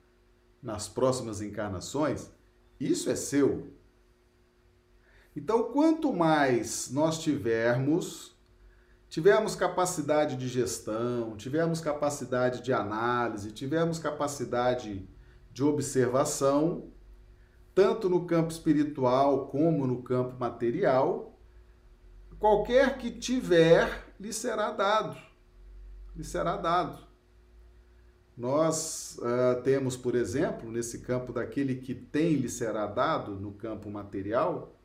nas 0.61 0.89
próximas 0.89 1.43
encarnações, 1.43 2.31
isso 2.81 3.11
é 3.11 3.15
seu. 3.15 3.74
Então, 5.37 5.73
quanto 5.73 6.13
mais 6.13 6.91
nós 6.93 7.19
tivermos, 7.19 8.37
tivermos 9.09 9.57
capacidade 9.57 10.37
de 10.37 10.47
gestão, 10.47 11.37
tivermos 11.37 11.81
capacidade 11.81 12.63
de 12.63 12.73
análise, 12.73 13.51
tivermos 13.51 13.99
capacidade 13.99 15.09
de 15.53 15.63
observação, 15.65 16.93
tanto 17.75 18.09
no 18.09 18.27
campo 18.27 18.53
espiritual 18.53 19.49
como 19.49 19.87
no 19.87 20.03
campo 20.03 20.39
material, 20.39 21.37
qualquer 22.39 22.99
que 22.99 23.11
tiver, 23.11 24.15
lhe 24.21 24.33
será 24.33 24.71
dado. 24.71 25.17
Lhe 26.15 26.23
será 26.23 26.57
dado. 26.57 26.99
Nós 28.37 29.17
uh, 29.19 29.63
temos, 29.63 29.97
por 29.97 30.15
exemplo, 30.15 30.71
nesse 30.71 31.01
campo 31.01 31.33
daquele 31.33 31.77
que 31.77 31.95
tem, 31.95 32.35
lhe 32.35 32.49
será 32.49 32.87
dado, 32.87 33.35
no 33.35 33.53
campo 33.53 33.91
material, 33.91 34.77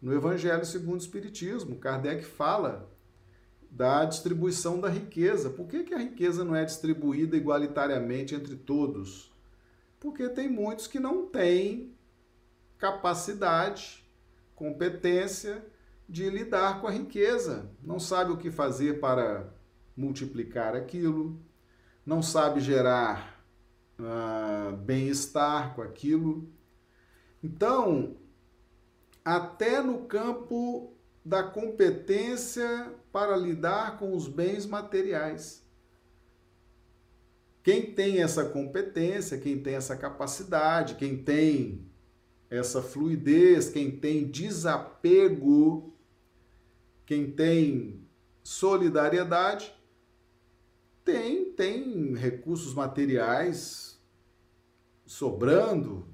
no 0.00 0.14
Evangelho 0.14 0.64
segundo 0.64 0.94
o 0.94 1.02
Espiritismo, 1.02 1.76
Kardec 1.76 2.24
fala 2.24 2.90
da 3.70 4.04
distribuição 4.04 4.80
da 4.80 4.88
riqueza. 4.88 5.50
Por 5.50 5.68
que, 5.68 5.84
que 5.84 5.94
a 5.94 5.98
riqueza 5.98 6.44
não 6.44 6.56
é 6.56 6.64
distribuída 6.64 7.36
igualitariamente 7.36 8.34
entre 8.34 8.56
todos? 8.56 9.30
Porque 10.00 10.28
tem 10.28 10.48
muitos 10.48 10.86
que 10.86 10.98
não 10.98 11.26
têm 11.26 11.94
capacidade, 12.78 14.04
competência 14.56 15.64
de 16.08 16.28
lidar 16.28 16.80
com 16.80 16.88
a 16.88 16.90
riqueza, 16.90 17.70
não 17.82 18.00
sabe 18.00 18.32
o 18.32 18.36
que 18.36 18.50
fazer 18.50 18.98
para 18.98 19.52
multiplicar 19.96 20.74
aquilo, 20.74 21.38
não 22.04 22.22
sabe 22.22 22.58
gerar 22.58 23.44
uh, 23.98 24.76
bem-estar 24.78 25.74
com 25.74 25.82
aquilo. 25.82 26.48
Então, 27.44 28.16
até 29.24 29.82
no 29.82 30.06
campo 30.06 30.92
da 31.24 31.42
competência 31.42 32.94
para 33.12 33.36
lidar 33.36 33.98
com 33.98 34.14
os 34.14 34.26
bens 34.26 34.66
materiais. 34.66 35.64
Quem 37.62 37.92
tem 37.92 38.22
essa 38.22 38.44
competência, 38.46 39.38
quem 39.38 39.62
tem 39.62 39.74
essa 39.74 39.96
capacidade, 39.96 40.94
quem 40.94 41.22
tem 41.22 41.86
essa 42.48 42.82
fluidez, 42.82 43.68
quem 43.68 43.90
tem 43.90 44.28
desapego, 44.28 45.94
quem 47.04 47.30
tem 47.30 48.08
solidariedade, 48.42 49.74
tem, 51.04 51.52
tem 51.52 52.14
recursos 52.14 52.72
materiais 52.72 54.00
sobrando, 55.04 56.06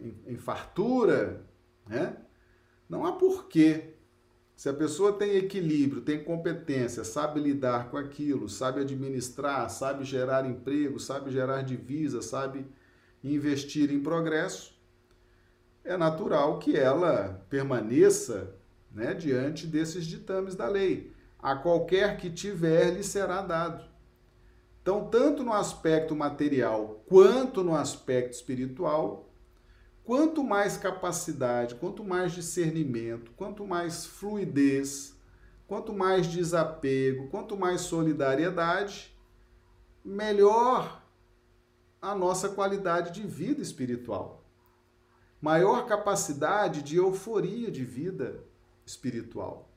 em, 0.00 0.32
em 0.32 0.36
fartura, 0.36 1.46
né? 1.86 2.16
Não 2.92 3.06
há 3.06 3.12
porquê. 3.12 3.94
Se 4.54 4.68
a 4.68 4.74
pessoa 4.74 5.14
tem 5.14 5.34
equilíbrio, 5.36 6.02
tem 6.02 6.22
competência, 6.22 7.04
sabe 7.04 7.40
lidar 7.40 7.90
com 7.90 7.96
aquilo, 7.96 8.50
sabe 8.50 8.82
administrar, 8.82 9.70
sabe 9.70 10.04
gerar 10.04 10.44
emprego, 10.44 11.00
sabe 11.00 11.30
gerar 11.30 11.62
divisa, 11.62 12.20
sabe 12.20 12.66
investir 13.24 13.90
em 13.90 14.02
progresso, 14.02 14.78
é 15.82 15.96
natural 15.96 16.58
que 16.58 16.76
ela 16.76 17.42
permaneça 17.48 18.54
né, 18.92 19.14
diante 19.14 19.66
desses 19.66 20.04
ditames 20.04 20.54
da 20.54 20.68
lei. 20.68 21.10
A 21.38 21.56
qualquer 21.56 22.18
que 22.18 22.28
tiver, 22.28 22.90
lhe 22.90 23.02
será 23.02 23.40
dado. 23.40 23.82
Então, 24.82 25.08
tanto 25.08 25.42
no 25.42 25.54
aspecto 25.54 26.14
material 26.14 27.02
quanto 27.06 27.64
no 27.64 27.74
aspecto 27.74 28.34
espiritual, 28.34 29.31
Quanto 30.04 30.42
mais 30.42 30.76
capacidade, 30.76 31.76
quanto 31.76 32.02
mais 32.02 32.32
discernimento, 32.32 33.30
quanto 33.36 33.64
mais 33.64 34.04
fluidez, 34.04 35.16
quanto 35.66 35.92
mais 35.92 36.26
desapego, 36.26 37.28
quanto 37.28 37.56
mais 37.56 37.82
solidariedade, 37.82 39.16
melhor 40.04 41.02
a 42.00 42.16
nossa 42.16 42.48
qualidade 42.48 43.12
de 43.12 43.26
vida 43.26 43.62
espiritual. 43.62 44.44
Maior 45.40 45.86
capacidade 45.86 46.82
de 46.82 46.96
euforia 46.96 47.70
de 47.70 47.84
vida 47.84 48.44
espiritual. 48.84 49.70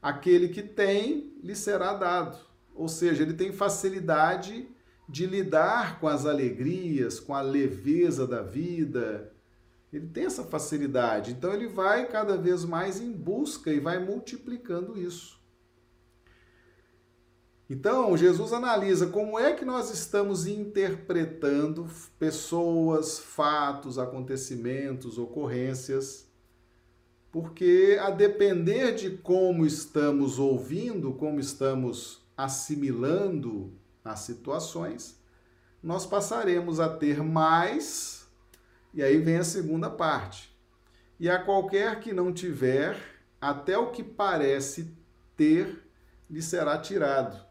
Aquele 0.00 0.48
que 0.48 0.62
tem, 0.62 1.36
lhe 1.42 1.54
será 1.54 1.94
dado. 1.94 2.36
Ou 2.74 2.88
seja, 2.88 3.22
ele 3.22 3.34
tem 3.34 3.52
facilidade 3.52 4.68
de 5.08 5.26
lidar 5.26 6.00
com 6.00 6.08
as 6.08 6.24
alegrias, 6.24 7.20
com 7.20 7.34
a 7.34 7.40
leveza 7.40 8.26
da 8.26 8.42
vida. 8.42 9.32
Ele 9.92 10.06
tem 10.06 10.24
essa 10.24 10.44
facilidade. 10.44 11.32
Então 11.32 11.52
ele 11.52 11.68
vai 11.68 12.08
cada 12.08 12.36
vez 12.36 12.64
mais 12.64 13.00
em 13.00 13.12
busca 13.12 13.72
e 13.72 13.80
vai 13.80 13.98
multiplicando 13.98 14.98
isso. 14.98 15.42
Então, 17.72 18.14
Jesus 18.18 18.52
analisa 18.52 19.06
como 19.06 19.38
é 19.38 19.54
que 19.54 19.64
nós 19.64 19.90
estamos 19.90 20.46
interpretando 20.46 21.88
pessoas, 22.18 23.18
fatos, 23.18 23.98
acontecimentos, 23.98 25.16
ocorrências, 25.16 26.28
porque 27.30 27.98
a 27.98 28.10
depender 28.10 28.94
de 28.94 29.16
como 29.16 29.64
estamos 29.64 30.38
ouvindo, 30.38 31.14
como 31.14 31.40
estamos 31.40 32.20
assimilando 32.36 33.72
as 34.04 34.20
situações, 34.20 35.20
nós 35.82 36.06
passaremos 36.06 36.80
a 36.80 36.88
ter 36.88 37.22
mais, 37.22 38.28
e 38.94 39.02
aí 39.02 39.18
vem 39.18 39.38
a 39.38 39.44
segunda 39.44 39.90
parte. 39.90 40.56
E 41.18 41.28
a 41.28 41.42
qualquer 41.42 42.00
que 42.00 42.12
não 42.12 42.32
tiver, 42.32 42.96
até 43.40 43.76
o 43.76 43.90
que 43.90 44.02
parece 44.02 44.96
ter, 45.36 45.82
lhe 46.28 46.42
será 46.42 46.78
tirado. 46.78 47.44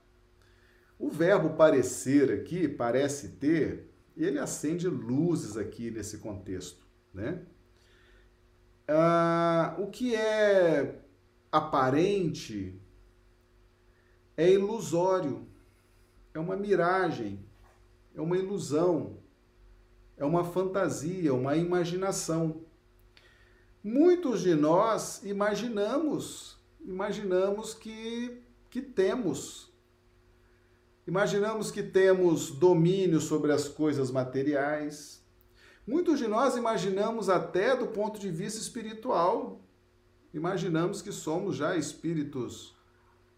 O 0.97 1.09
verbo 1.09 1.55
parecer 1.55 2.31
aqui, 2.31 2.67
parece 2.67 3.29
ter, 3.29 3.89
ele 4.15 4.39
acende 4.39 4.87
luzes 4.87 5.57
aqui 5.57 5.89
nesse 5.89 6.19
contexto, 6.19 6.85
né? 7.13 7.43
Ah, 8.87 9.75
o 9.79 9.87
que 9.87 10.15
é 10.15 10.99
aparente 11.51 12.79
é 14.35 14.51
ilusório 14.51 15.47
é 16.33 16.39
uma 16.39 16.55
miragem, 16.55 17.39
é 18.15 18.21
uma 18.21 18.37
ilusão, 18.37 19.17
é 20.17 20.25
uma 20.25 20.43
fantasia, 20.43 21.33
uma 21.33 21.55
imaginação. 21.55 22.61
Muitos 23.83 24.41
de 24.41 24.53
nós 24.53 25.23
imaginamos, 25.23 26.57
imaginamos 26.79 27.73
que, 27.73 28.41
que 28.69 28.81
temos. 28.81 29.71
Imaginamos 31.07 31.71
que 31.71 31.81
temos 31.81 32.51
domínio 32.51 33.19
sobre 33.19 33.51
as 33.51 33.67
coisas 33.67 34.11
materiais. 34.11 35.21
Muitos 35.85 36.19
de 36.19 36.27
nós 36.27 36.55
imaginamos 36.55 37.27
até 37.27 37.75
do 37.75 37.87
ponto 37.87 38.19
de 38.19 38.29
vista 38.29 38.61
espiritual. 38.61 39.59
Imaginamos 40.33 41.01
que 41.01 41.11
somos 41.11 41.55
já 41.55 41.75
espíritos 41.75 42.75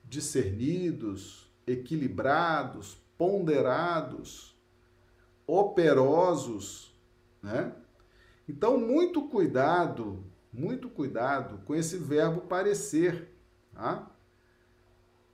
discernidos, 0.04 1.43
equilibrados, 1.66 2.98
ponderados, 3.18 4.56
operosos, 5.48 6.94
né? 7.42 7.74
Então, 8.48 8.78
muito 8.78 9.28
cuidado, 9.30 10.24
muito 10.52 10.90
cuidado 10.90 11.60
com 11.66 11.74
esse 11.74 11.98
verbo 11.98 12.42
parecer, 12.42 13.34
tá? 13.74 14.10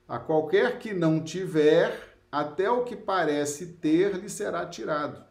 A 0.07 0.19
qualquer 0.19 0.80
que 0.80 0.93
não 0.93 1.23
tiver, 1.23 2.17
até 2.32 2.69
o 2.69 2.84
que 2.84 2.95
parece 2.95 3.73
ter 3.73 4.15
lhe 4.15 4.30
será 4.30 4.65
tirado. 4.65 5.23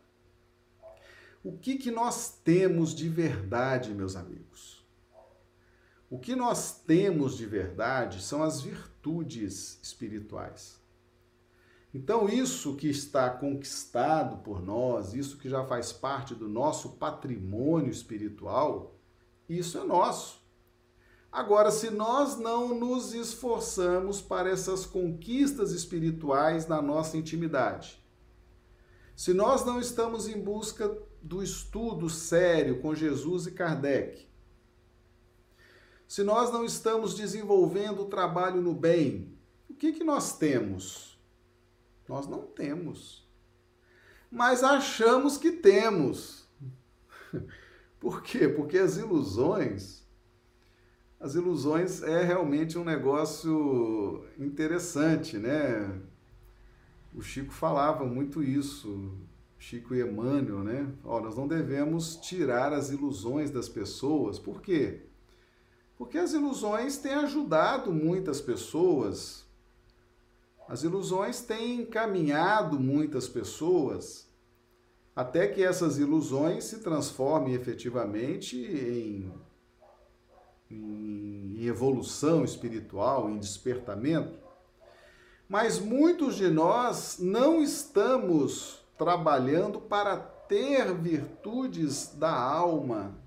O 1.43 1.57
que, 1.57 1.77
que 1.77 1.91
nós 1.91 2.41
temos 2.45 2.95
de 2.95 3.09
verdade, 3.09 3.95
meus 3.95 4.17
amigos? 4.17 4.85
O 6.11 6.19
que 6.19 6.35
nós 6.35 6.81
temos 6.81 7.37
de 7.37 7.47
verdade 7.47 8.23
são 8.23 8.43
as 8.43 8.61
virtudes 8.61 9.79
espirituais. 9.83 10.78
Então, 11.93 12.29
isso 12.29 12.77
que 12.77 12.89
está 12.89 13.31
conquistado 13.31 14.43
por 14.43 14.63
nós, 14.63 15.15
isso 15.15 15.39
que 15.39 15.49
já 15.49 15.65
faz 15.65 15.93
parte 15.93 16.35
do 16.35 16.47
nosso 16.47 16.91
patrimônio 16.91 17.91
espiritual, 17.91 18.95
isso 19.49 19.79
é 19.79 19.85
nosso. 19.85 20.39
Agora, 21.33 21.71
se 21.71 21.91
nós 21.91 22.39
não 22.39 22.75
nos 22.75 23.15
esforçamos 23.15 24.21
para 24.21 24.51
essas 24.51 24.85
conquistas 24.85 25.73
espirituais 25.73 26.67
na 26.67 26.83
nossa 26.83 27.17
intimidade, 27.17 28.03
se 29.17 29.33
nós 29.33 29.65
não 29.65 29.81
estamos 29.81 30.29
em 30.29 30.41
busca 30.41 30.97
do 31.23 31.43
estudo 31.43 32.09
sério 32.09 32.81
com 32.81 32.95
Jesus 32.95 33.47
e 33.47 33.51
Kardec, 33.51 34.29
se 36.07 36.23
nós 36.23 36.51
não 36.51 36.65
estamos 36.65 37.15
desenvolvendo 37.15 38.03
o 38.03 38.07
trabalho 38.07 38.63
no 38.63 38.73
bem, 38.73 39.37
o 39.69 39.75
que, 39.75 39.93
que 39.93 40.05
nós 40.05 40.39
temos? 40.39 41.08
Nós 42.09 42.27
não 42.27 42.43
temos. 42.43 43.29
mas 44.31 44.63
achamos 44.63 45.37
que 45.37 45.53
temos. 45.53 46.47
Por 48.01 48.23
quê? 48.23 48.49
Porque 48.49 48.79
as 48.79 48.97
ilusões, 48.97 50.07
as 51.19 51.35
ilusões 51.35 52.03
é 52.03 52.23
realmente 52.23 52.79
um 52.79 52.85
negócio 52.85 54.25
interessante, 54.39 55.37
né? 55.37 56.01
O 57.15 57.21
Chico 57.21 57.53
falava 57.53 58.05
muito 58.05 58.43
isso, 58.43 59.13
Chico 59.59 59.95
e 59.95 60.01
Emmanuel, 60.01 60.63
né? 60.63 60.93
Ó, 61.03 61.21
nós 61.21 61.37
não 61.37 61.49
devemos 61.49 62.17
tirar 62.17 62.73
as 62.73 62.91
ilusões 62.91 63.51
das 63.51 63.69
pessoas. 63.69 64.39
Por 64.39 64.63
quê? 64.63 65.03
Porque 65.97 66.17
as 66.17 66.33
ilusões 66.33 66.99
têm 66.99 67.15
ajudado 67.15 67.93
muitas 67.93 68.41
pessoas. 68.41 69.48
As 70.69 70.83
ilusões 70.83 71.41
têm 71.41 71.81
encaminhado 71.81 72.79
muitas 72.79 73.27
pessoas 73.27 74.29
até 75.17 75.49
que 75.49 75.65
essas 75.65 75.99
ilusões 75.99 76.65
se 76.65 76.79
transformem 76.79 77.53
efetivamente 77.53 78.57
em, 78.57 79.33
em 80.71 81.67
evolução 81.67 82.45
espiritual, 82.45 83.29
em 83.29 83.39
despertamento. 83.39 84.39
Mas 85.49 85.81
muitos 85.81 86.37
de 86.37 86.49
nós 86.49 87.17
não 87.19 87.61
estamos 87.61 88.81
trabalhando 88.97 89.81
para 89.81 90.19
ter 90.19 90.95
virtudes 90.95 92.15
da 92.15 92.33
alma, 92.33 93.19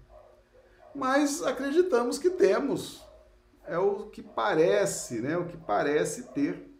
mas 0.95 1.41
acreditamos 1.43 2.17
que 2.17 2.29
temos. 2.29 3.01
É 3.65 3.77
o 3.77 4.05
que 4.05 4.21
parece, 4.21 5.19
né? 5.19 5.37
O 5.37 5.45
que 5.45 5.57
parece 5.57 6.23
ter. 6.31 6.70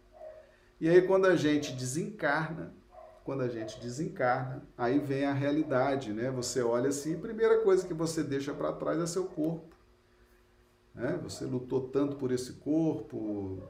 E 0.82 0.90
aí 0.90 1.04
quando 1.04 1.28
a 1.28 1.36
gente 1.36 1.74
desencarna, 1.74 2.74
quando 3.24 3.44
a 3.44 3.48
gente 3.48 3.80
desencarna, 3.80 4.64
aí 4.76 4.98
vem 4.98 5.26
a 5.26 5.32
realidade, 5.32 6.12
né? 6.12 6.32
Você 6.32 6.60
olha 6.64 6.90
assim, 6.90 7.14
a 7.14 7.20
primeira 7.20 7.62
coisa 7.62 7.86
que 7.86 7.94
você 7.94 8.24
deixa 8.24 8.52
para 8.52 8.74
trás 8.74 9.00
é 9.00 9.06
seu 9.06 9.26
corpo. 9.26 9.76
Né? 10.96 11.20
Você 11.22 11.46
lutou 11.46 11.90
tanto 11.90 12.16
por 12.16 12.32
esse 12.32 12.54
corpo, 12.54 13.62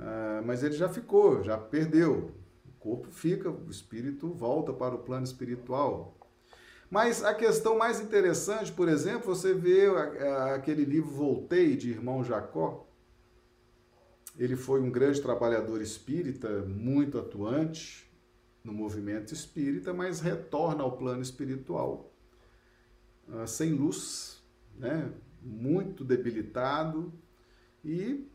ah, 0.00 0.40
mas 0.46 0.62
ele 0.62 0.72
já 0.72 0.88
ficou, 0.88 1.42
já 1.44 1.58
perdeu. 1.58 2.32
O 2.66 2.80
corpo 2.80 3.10
fica, 3.10 3.50
o 3.50 3.68
espírito 3.68 4.32
volta 4.32 4.72
para 4.72 4.94
o 4.94 5.00
plano 5.00 5.24
espiritual. 5.24 6.16
Mas 6.90 7.22
a 7.22 7.34
questão 7.34 7.76
mais 7.76 8.00
interessante, 8.00 8.72
por 8.72 8.88
exemplo, 8.88 9.34
você 9.34 9.52
vê 9.52 9.88
aquele 10.54 10.86
livro 10.86 11.10
Voltei, 11.10 11.76
de 11.76 11.90
irmão 11.90 12.24
Jacó. 12.24 12.87
Ele 14.38 14.54
foi 14.54 14.80
um 14.80 14.90
grande 14.90 15.20
trabalhador 15.20 15.82
espírita, 15.82 16.60
muito 16.62 17.18
atuante 17.18 18.08
no 18.62 18.72
movimento 18.72 19.34
espírita, 19.34 19.92
mas 19.92 20.20
retorna 20.20 20.82
ao 20.82 20.96
plano 20.96 21.22
espiritual 21.22 22.14
ah, 23.30 23.46
sem 23.46 23.72
luz, 23.72 24.42
né? 24.78 25.12
muito 25.42 26.04
debilitado 26.04 27.12
e 27.84 28.26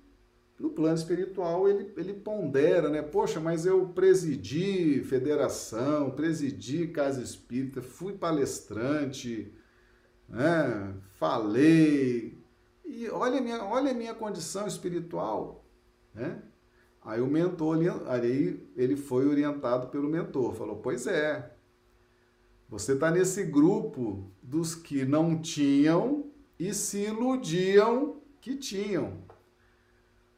no 0.60 0.70
plano 0.70 0.96
espiritual 0.96 1.68
ele, 1.68 1.92
ele 1.98 2.14
pondera, 2.14 2.90
né? 2.90 3.02
Poxa, 3.02 3.40
mas 3.40 3.66
eu 3.66 3.88
presidi 3.90 5.04
federação, 5.04 6.12
presidi 6.12 6.88
casa 6.88 7.22
espírita, 7.22 7.82
fui 7.82 8.14
palestrante, 8.14 9.52
né? 10.30 10.96
falei. 11.18 12.38
E 12.86 13.10
olha 13.10 13.40
a 13.40 13.42
minha, 13.42 13.64
olha 13.64 13.92
a 13.92 13.96
minha 13.96 14.14
condição 14.14 14.68
espiritual, 14.68 15.63
né? 16.14 16.42
Aí 17.02 17.22
o 17.22 17.28
mentor, 17.28 17.78
aí 18.08 18.66
ele 18.76 18.96
foi 18.96 19.28
orientado 19.28 19.88
pelo 19.88 20.10
mentor, 20.10 20.54
falou: 20.54 20.78
"Pois 20.78 21.08
é. 21.08 21.52
Você 22.70 22.94
está 22.94 23.12
nesse 23.12 23.44
grupo 23.44 24.32
dos 24.42 24.74
que 24.74 25.06
não 25.06 25.40
tinham 25.40 26.32
e 26.58 26.74
se 26.74 27.04
iludiam 27.04 28.22
que 28.42 28.56
tinham 28.56 29.24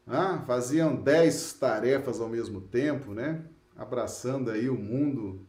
ah, 0.07 0.43
faziam 0.45 0.95
dez 0.95 1.53
tarefas 1.53 2.21
ao 2.21 2.29
mesmo 2.29 2.61
tempo, 2.61 3.13
né? 3.13 3.43
Abraçando 3.75 4.51
aí 4.51 4.69
o 4.69 4.75
mundo 4.75 5.45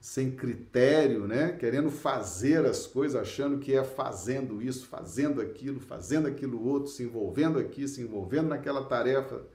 sem 0.00 0.30
critério, 0.30 1.26
né? 1.26 1.52
Querendo 1.52 1.90
fazer 1.90 2.64
as 2.64 2.86
coisas, 2.86 3.20
achando 3.20 3.58
que 3.58 3.74
é 3.74 3.82
fazendo 3.82 4.62
isso, 4.62 4.86
fazendo 4.86 5.40
aquilo, 5.40 5.80
fazendo 5.80 6.26
aquilo 6.26 6.64
outro, 6.66 6.90
se 6.90 7.02
envolvendo 7.02 7.58
aqui, 7.58 7.86
se 7.88 8.00
envolvendo 8.00 8.48
naquela 8.48 8.84
tarefa. 8.84 9.46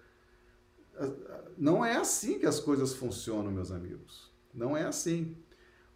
Não 1.57 1.83
é 1.83 1.95
assim 1.95 2.39
que 2.39 2.45
as 2.45 2.59
coisas 2.59 2.93
funcionam, 2.93 3.51
meus 3.51 3.71
amigos. 3.71 4.31
Não 4.53 4.75
é 4.75 4.83
assim. 4.83 5.37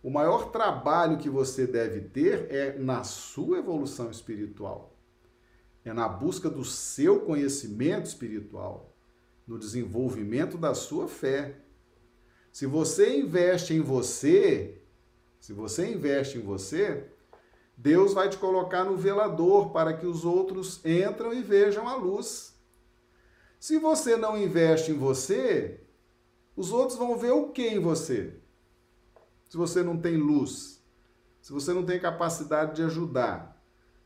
O 0.01 0.09
maior 0.09 0.51
trabalho 0.51 1.17
que 1.17 1.29
você 1.29 1.67
deve 1.67 2.01
ter 2.01 2.47
é 2.49 2.77
na 2.77 3.03
sua 3.03 3.59
evolução 3.59 4.09
espiritual 4.09 4.97
é 5.89 5.93
na 5.93 6.07
busca 6.07 6.49
do 6.49 6.63
seu 6.63 7.21
conhecimento 7.21 8.05
espiritual, 8.05 8.95
no 9.45 9.57
desenvolvimento 9.57 10.57
da 10.57 10.73
sua 10.73 11.07
fé. 11.07 11.61
Se 12.57 12.65
você 12.65 13.19
investe 13.19 13.75
em 13.75 13.81
você, 13.81 14.81
se 15.39 15.53
você 15.53 15.91
investe 15.91 16.39
em 16.39 16.41
você, 16.41 17.05
Deus 17.77 18.15
vai 18.15 18.29
te 18.29 18.37
colocar 18.37 18.83
no 18.83 18.97
velador 18.97 19.69
para 19.69 19.93
que 19.93 20.07
os 20.07 20.25
outros 20.25 20.83
entram 20.83 21.31
e 21.31 21.43
vejam 21.43 21.87
a 21.87 21.93
luz. 21.93 22.55
Se 23.59 23.77
você 23.77 24.17
não 24.17 24.35
investe 24.35 24.89
em 24.89 24.97
você, 24.97 25.81
os 26.55 26.71
outros 26.71 26.97
vão 26.97 27.15
ver 27.15 27.29
o 27.29 27.49
que 27.49 27.61
em 27.67 27.77
você? 27.77 28.33
Se 29.47 29.55
você 29.55 29.83
não 29.83 29.95
tem 29.95 30.17
luz, 30.17 30.81
se 31.39 31.53
você 31.53 31.71
não 31.71 31.85
tem 31.85 31.99
capacidade 31.99 32.77
de 32.77 32.81
ajudar, 32.81 33.55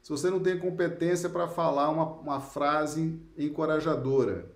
se 0.01 0.09
você 0.09 0.29
não 0.29 0.41
tem 0.41 0.59
competência 0.59 1.29
para 1.29 1.47
falar 1.47 1.89
uma, 1.89 2.05
uma 2.05 2.41
frase 2.41 3.17
encorajadora, 3.37 4.51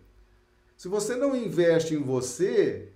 se 0.75 0.89
você 0.89 1.15
não 1.15 1.33
investe 1.33 1.93
em 1.93 2.03
você, 2.03 2.91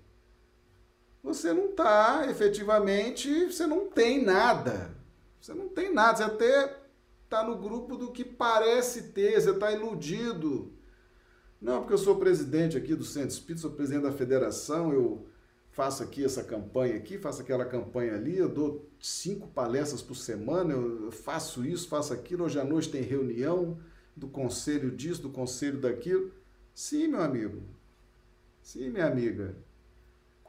você 1.24 1.53
não 1.53 1.72
está 1.72 2.28
efetivamente, 2.30 3.47
você 3.47 3.67
não 3.67 3.88
tem 3.88 4.24
nada. 4.24 4.95
Você 5.39 5.53
não 5.53 5.70
tem 5.70 5.93
nada, 5.93 6.17
você 6.17 6.24
até 6.24 6.80
está 7.24 7.43
no 7.43 7.57
grupo 7.57 7.95
do 7.95 8.11
que 8.11 8.24
parece 8.24 9.09
ter, 9.09 9.39
você 9.39 9.51
está 9.51 9.72
iludido. 9.72 10.74
Não, 11.61 11.80
porque 11.80 11.93
eu 11.93 11.97
sou 11.97 12.15
presidente 12.17 12.78
aqui 12.78 12.95
do 12.95 13.03
Centro 13.03 13.30
Espírita, 13.30 13.61
sou 13.61 13.72
presidente 13.72 14.03
da 14.03 14.11
federação, 14.11 14.93
eu 14.93 15.28
faço 15.72 16.01
aqui 16.03 16.24
essa 16.24 16.43
campanha 16.43 16.95
aqui, 16.95 17.17
faço 17.17 17.41
aquela 17.41 17.65
campanha 17.65 18.15
ali, 18.15 18.38
eu 18.38 18.49
dou 18.49 18.89
cinco 18.99 19.47
palestras 19.49 20.01
por 20.01 20.15
semana, 20.15 20.74
eu 20.74 21.11
faço 21.11 21.65
isso, 21.65 21.88
faço 21.88 22.13
aquilo, 22.13 22.45
hoje 22.45 22.59
à 22.59 22.63
noite 22.63 22.89
tem 22.89 23.01
reunião 23.01 23.78
do 24.15 24.28
conselho 24.28 24.91
disso, 24.91 25.22
do 25.22 25.30
conselho 25.30 25.80
daquilo. 25.80 26.32
Sim, 26.74 27.07
meu 27.09 27.22
amigo. 27.22 27.61
Sim, 28.61 28.89
minha 28.89 29.05
amiga. 29.05 29.55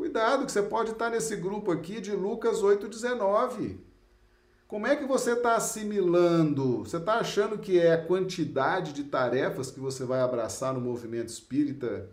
Cuidado 0.00 0.46
que 0.46 0.52
você 0.52 0.62
pode 0.62 0.92
estar 0.92 1.10
nesse 1.10 1.36
grupo 1.36 1.70
aqui 1.70 2.00
de 2.00 2.12
Lucas 2.12 2.62
8,19. 2.62 3.76
Como 4.66 4.86
é 4.86 4.96
que 4.96 5.04
você 5.04 5.32
está 5.32 5.56
assimilando? 5.56 6.78
Você 6.78 6.96
está 6.96 7.18
achando 7.18 7.58
que 7.58 7.78
é 7.78 7.92
a 7.92 8.06
quantidade 8.06 8.94
de 8.94 9.04
tarefas 9.04 9.70
que 9.70 9.78
você 9.78 10.06
vai 10.06 10.22
abraçar 10.22 10.72
no 10.72 10.80
movimento 10.80 11.28
espírita 11.28 12.08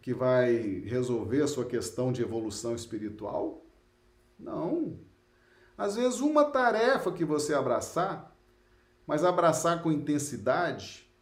que 0.00 0.14
vai 0.14 0.54
resolver 0.86 1.42
a 1.42 1.48
sua 1.48 1.64
questão 1.64 2.12
de 2.12 2.22
evolução 2.22 2.76
espiritual? 2.76 3.66
Não. 4.38 4.96
Às 5.76 5.96
vezes, 5.96 6.20
uma 6.20 6.44
tarefa 6.44 7.10
que 7.10 7.24
você 7.24 7.54
abraçar, 7.54 8.32
mas 9.04 9.24
abraçar 9.24 9.82
com 9.82 9.90
intensidade, 9.90 11.12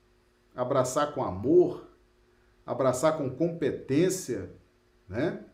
abraçar 0.54 1.14
com 1.14 1.24
amor, 1.24 1.88
abraçar 2.66 3.16
com 3.16 3.30
competência, 3.30 4.50
né? 5.08 5.46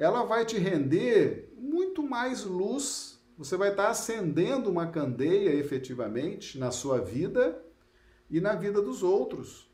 Ela 0.00 0.24
vai 0.24 0.46
te 0.46 0.56
render 0.56 1.52
muito 1.58 2.02
mais 2.02 2.42
luz. 2.42 3.22
Você 3.36 3.54
vai 3.54 3.68
estar 3.68 3.90
acendendo 3.90 4.70
uma 4.70 4.86
candeia 4.86 5.54
efetivamente 5.54 6.58
na 6.58 6.70
sua 6.70 6.98
vida 7.02 7.62
e 8.30 8.40
na 8.40 8.54
vida 8.54 8.80
dos 8.80 9.02
outros. 9.02 9.70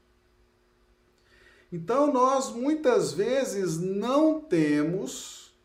Então, 1.71 2.13
nós 2.13 2.51
muitas 2.51 3.13
vezes 3.13 3.79
não 3.79 4.41
temos, 4.41 5.57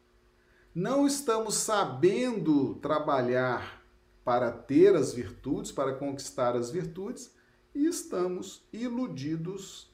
não 0.75 1.07
estamos 1.07 1.55
sabendo 1.55 2.75
trabalhar 2.75 3.83
para 4.23 4.51
ter 4.51 4.95
as 4.95 5.11
virtudes, 5.11 5.71
para 5.71 5.95
conquistar 5.95 6.55
as 6.55 6.69
virtudes, 6.69 7.33
e 7.73 7.87
estamos 7.87 8.63
iludidos, 8.71 9.91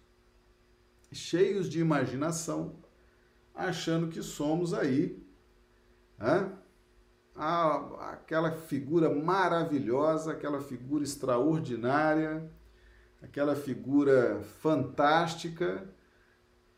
cheios 1.13 1.69
de 1.69 1.79
imaginação, 1.79 2.75
achando 3.57 4.07
que 4.07 4.21
somos 4.21 4.73
aí 4.73 5.21
né? 6.17 6.51
aquela 7.35 8.51
figura 8.51 9.13
maravilhosa, 9.13 10.31
aquela 10.31 10.59
figura 10.59 11.03
extraordinária, 11.03 12.51
aquela 13.21 13.55
figura 13.55 14.41
fantástica 14.59 15.87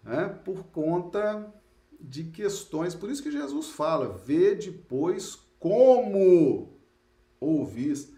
né, 0.03 0.27
por 0.43 0.65
conta 0.65 1.53
de 1.99 2.25
questões. 2.25 2.93
Por 2.93 3.09
isso 3.09 3.23
que 3.23 3.31
Jesus 3.31 3.69
fala: 3.69 4.09
vê 4.09 4.55
depois 4.55 5.35
como 5.59 6.77
ouvis, 7.39 8.13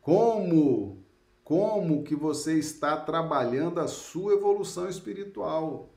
como, 0.00 1.04
como 1.42 2.04
que 2.04 2.14
você 2.14 2.58
está 2.58 2.96
trabalhando 2.96 3.80
a 3.80 3.88
sua 3.88 4.34
evolução 4.34 4.88
espiritual. 4.88 5.92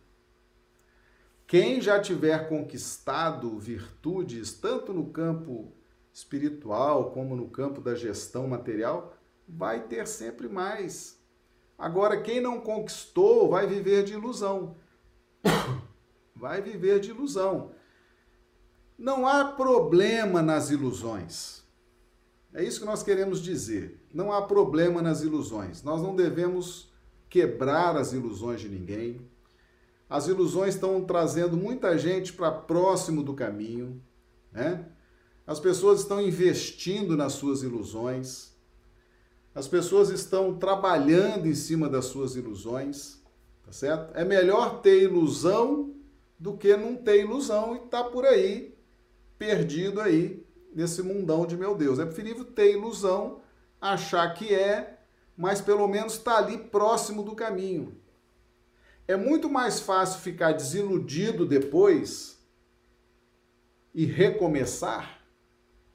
Quem 1.49 1.81
já 1.81 1.99
tiver 1.99 2.47
conquistado 2.47 3.57
virtudes, 3.57 4.53
tanto 4.53 4.93
no 4.93 5.09
campo 5.09 5.73
espiritual 6.13 7.09
como 7.09 7.35
no 7.35 7.49
campo 7.49 7.81
da 7.81 7.95
gestão 7.95 8.47
material, 8.47 9.17
vai 9.47 9.87
ter 9.87 10.05
sempre 10.05 10.47
mais. 10.47 11.19
Agora, 11.75 12.21
quem 12.21 12.39
não 12.39 12.61
conquistou 12.61 13.49
vai 13.49 13.65
viver 13.65 14.03
de 14.03 14.13
ilusão. 14.13 14.77
Vai 16.35 16.61
viver 16.61 16.99
de 17.01 17.09
ilusão. 17.09 17.71
Não 18.97 19.27
há 19.27 19.43
problema 19.43 20.41
nas 20.41 20.69
ilusões. 20.69 21.63
É 22.53 22.63
isso 22.63 22.79
que 22.79 22.85
nós 22.85 23.01
queremos 23.01 23.41
dizer. 23.41 24.07
Não 24.13 24.31
há 24.31 24.43
problema 24.43 25.01
nas 25.01 25.21
ilusões. 25.21 25.81
Nós 25.83 25.99
não 25.99 26.15
devemos 26.15 26.93
quebrar 27.27 27.97
as 27.97 28.13
ilusões 28.13 28.61
de 28.61 28.69
ninguém. 28.69 29.28
As 30.09 30.27
ilusões 30.27 30.73
estão 30.73 31.03
trazendo 31.03 31.55
muita 31.55 31.97
gente 31.97 32.33
para 32.33 32.51
próximo 32.51 33.21
do 33.21 33.35
caminho, 33.35 34.01
né? 34.51 34.85
As 35.45 35.59
pessoas 35.59 36.01
estão 36.01 36.21
investindo 36.21 37.15
nas 37.15 37.33
suas 37.33 37.63
ilusões. 37.63 38.53
As 39.53 39.67
pessoas 39.67 40.09
estão 40.09 40.55
trabalhando 40.55 41.47
em 41.47 41.55
cima 41.55 41.87
das 41.87 42.05
suas 42.05 42.35
ilusões, 42.35 43.21
tá 43.63 43.71
certo? 43.71 44.15
É 44.15 44.23
melhor 44.23 44.81
ter 44.81 45.03
ilusão 45.03 45.93
do 46.39 46.55
que 46.55 46.75
não 46.75 46.95
ter 46.95 47.21
ilusão 47.21 47.75
e 47.75 47.77
estar 47.77 48.03
tá 48.03 48.09
por 48.09 48.25
aí 48.25 48.75
perdido 49.37 50.01
aí 50.01 50.45
nesse 50.73 51.01
mundão 51.01 51.45
de 51.45 51.57
meu 51.57 51.75
Deus. 51.75 51.99
É 51.99 52.05
preferível 52.05 52.45
ter 52.45 52.73
ilusão, 52.73 53.41
achar 53.81 54.33
que 54.33 54.53
é, 54.53 54.99
mas 55.35 55.61
pelo 55.61 55.87
menos 55.87 56.17
tá 56.17 56.37
ali 56.37 56.57
próximo 56.57 57.23
do 57.23 57.35
caminho. 57.35 57.98
É 59.09 59.17
muito 59.17 59.49
mais 59.49 59.79
fácil 59.79 60.21
ficar 60.21 60.51
desiludido 60.51 61.43
depois 61.43 62.39
e 63.91 64.05
recomeçar 64.05 65.25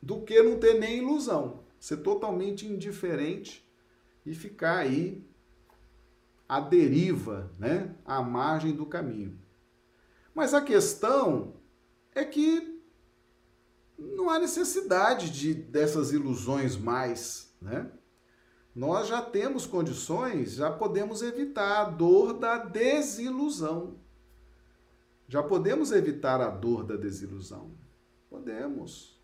do 0.03 0.23
que 0.23 0.43
não 0.43 0.59
ter 0.59 0.81
nem 0.81 0.99
ilusão, 0.99 1.63
ser 1.79 1.99
totalmente 1.99 2.67
indiferente 2.67 3.65
e 4.27 4.35
ficar 4.35 4.79
aí 4.79 5.25
à 6.49 6.59
deriva, 6.59 7.53
né, 7.57 7.95
à 8.05 8.21
margem 8.21 8.73
do 8.73 8.85
caminho. 8.85 9.41
Mas 10.35 10.53
a 10.53 10.61
questão 10.61 11.55
é 12.17 12.25
que 12.25 12.83
não 13.97 14.29
há 14.29 14.41
necessidade 14.41 15.31
de 15.31 15.55
dessas 15.55 16.11
ilusões 16.11 16.77
mais, 16.77 17.55
né? 17.63 17.93
Nós 18.75 19.07
já 19.07 19.23
temos 19.23 19.67
condições, 19.67 20.55
já 20.55 20.71
podemos 20.71 21.23
evitar 21.23 21.83
a 21.83 21.85
dor 21.85 22.33
da 22.33 22.59
desilusão. 22.59 23.99
Já 25.29 25.43
podemos 25.43 25.93
evitar 25.93 26.41
a 26.41 26.51
dor 26.51 26.85
da 26.85 26.97
desilusão. 26.97 27.71
Podemos. 28.29 29.19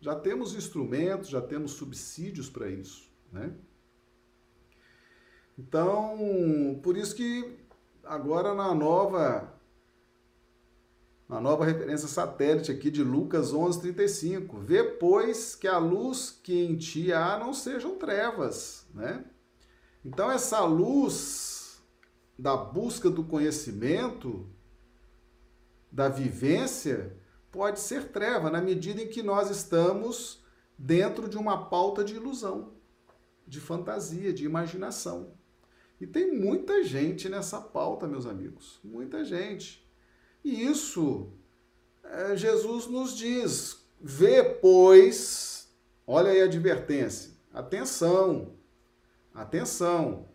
Já 0.00 0.14
temos 0.16 0.54
instrumentos, 0.54 1.28
já 1.28 1.40
temos 1.40 1.72
subsídios 1.72 2.50
para 2.50 2.68
isso, 2.68 3.10
né? 3.32 3.54
Então, 5.58 6.78
por 6.82 6.96
isso 6.96 7.14
que 7.14 7.58
agora 8.04 8.54
na 8.54 8.74
nova 8.74 9.55
uma 11.28 11.40
nova 11.40 11.64
referência 11.64 12.06
satélite 12.06 12.70
aqui 12.70 12.90
de 12.90 13.02
Lucas 13.02 13.52
11:35. 13.52 14.60
Vê 14.60 14.84
pois 14.84 15.54
que 15.56 15.66
a 15.66 15.78
luz 15.78 16.30
que 16.42 16.64
em 16.64 16.76
ti 16.76 17.12
há 17.12 17.38
não 17.38 17.52
sejam 17.52 17.96
trevas, 17.96 18.86
né? 18.94 19.24
Então 20.04 20.30
essa 20.30 20.60
luz 20.60 21.82
da 22.38 22.56
busca 22.56 23.10
do 23.10 23.24
conhecimento, 23.24 24.46
da 25.90 26.08
vivência, 26.08 27.16
pode 27.50 27.80
ser 27.80 28.12
treva 28.12 28.50
na 28.50 28.60
medida 28.60 29.02
em 29.02 29.08
que 29.08 29.22
nós 29.22 29.50
estamos 29.50 30.44
dentro 30.78 31.28
de 31.28 31.38
uma 31.38 31.68
pauta 31.70 32.04
de 32.04 32.14
ilusão, 32.14 32.74
de 33.46 33.60
fantasia, 33.60 34.32
de 34.32 34.44
imaginação. 34.44 35.34
E 35.98 36.06
tem 36.06 36.38
muita 36.38 36.84
gente 36.84 37.28
nessa 37.28 37.60
pauta, 37.60 38.06
meus 38.06 38.26
amigos, 38.26 38.78
muita 38.84 39.24
gente. 39.24 39.85
E 40.46 40.64
isso 40.64 41.32
é, 42.04 42.36
Jesus 42.36 42.86
nos 42.86 43.16
diz: 43.16 43.84
vê, 44.00 44.44
pois, 44.44 45.68
olha 46.06 46.30
aí 46.30 46.40
a 46.40 46.44
advertência, 46.44 47.32
atenção, 47.52 48.52
atenção. 49.34 50.28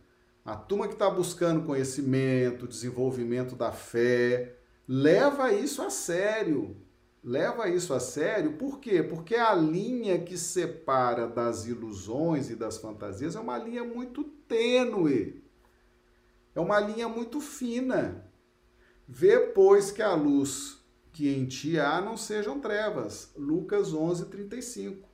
A 0.44 0.54
turma 0.54 0.90
que 0.90 0.96
está 0.96 1.10
buscando 1.10 1.66
conhecimento, 1.66 2.68
desenvolvimento 2.68 3.56
da 3.56 3.72
fé, 3.72 4.58
leva 4.86 5.54
isso 5.54 5.82
a 5.82 5.90
sério. 5.90 6.76
Leva 7.24 7.70
isso 7.70 7.94
a 7.94 8.00
sério, 8.00 8.58
por 8.58 8.80
quê? 8.80 9.02
Porque 9.02 9.36
a 9.36 9.54
linha 9.54 10.20
que 10.20 10.38
separa 10.38 11.26
das 11.26 11.68
ilusões 11.68 12.50
e 12.50 12.56
das 12.56 12.80
fantasias 12.80 13.36
é 13.38 13.40
uma 13.40 13.58
linha 13.58 13.86
muito 13.86 14.26
tênue. 14.26 15.42
É 16.54 16.60
uma 16.60 16.82
linha 16.82 17.08
muito 17.08 17.40
fina. 17.40 18.30
Vê, 19.14 19.38
pois, 19.40 19.92
que 19.92 20.02
a 20.02 20.16
luz 20.16 20.82
que 21.12 21.28
em 21.28 21.46
ti 21.46 21.78
há 21.78 22.00
não 22.00 22.16
sejam 22.16 22.62
trevas. 22.62 23.30
Lucas 23.36 23.94
11, 23.94 24.28
35. 24.28 25.06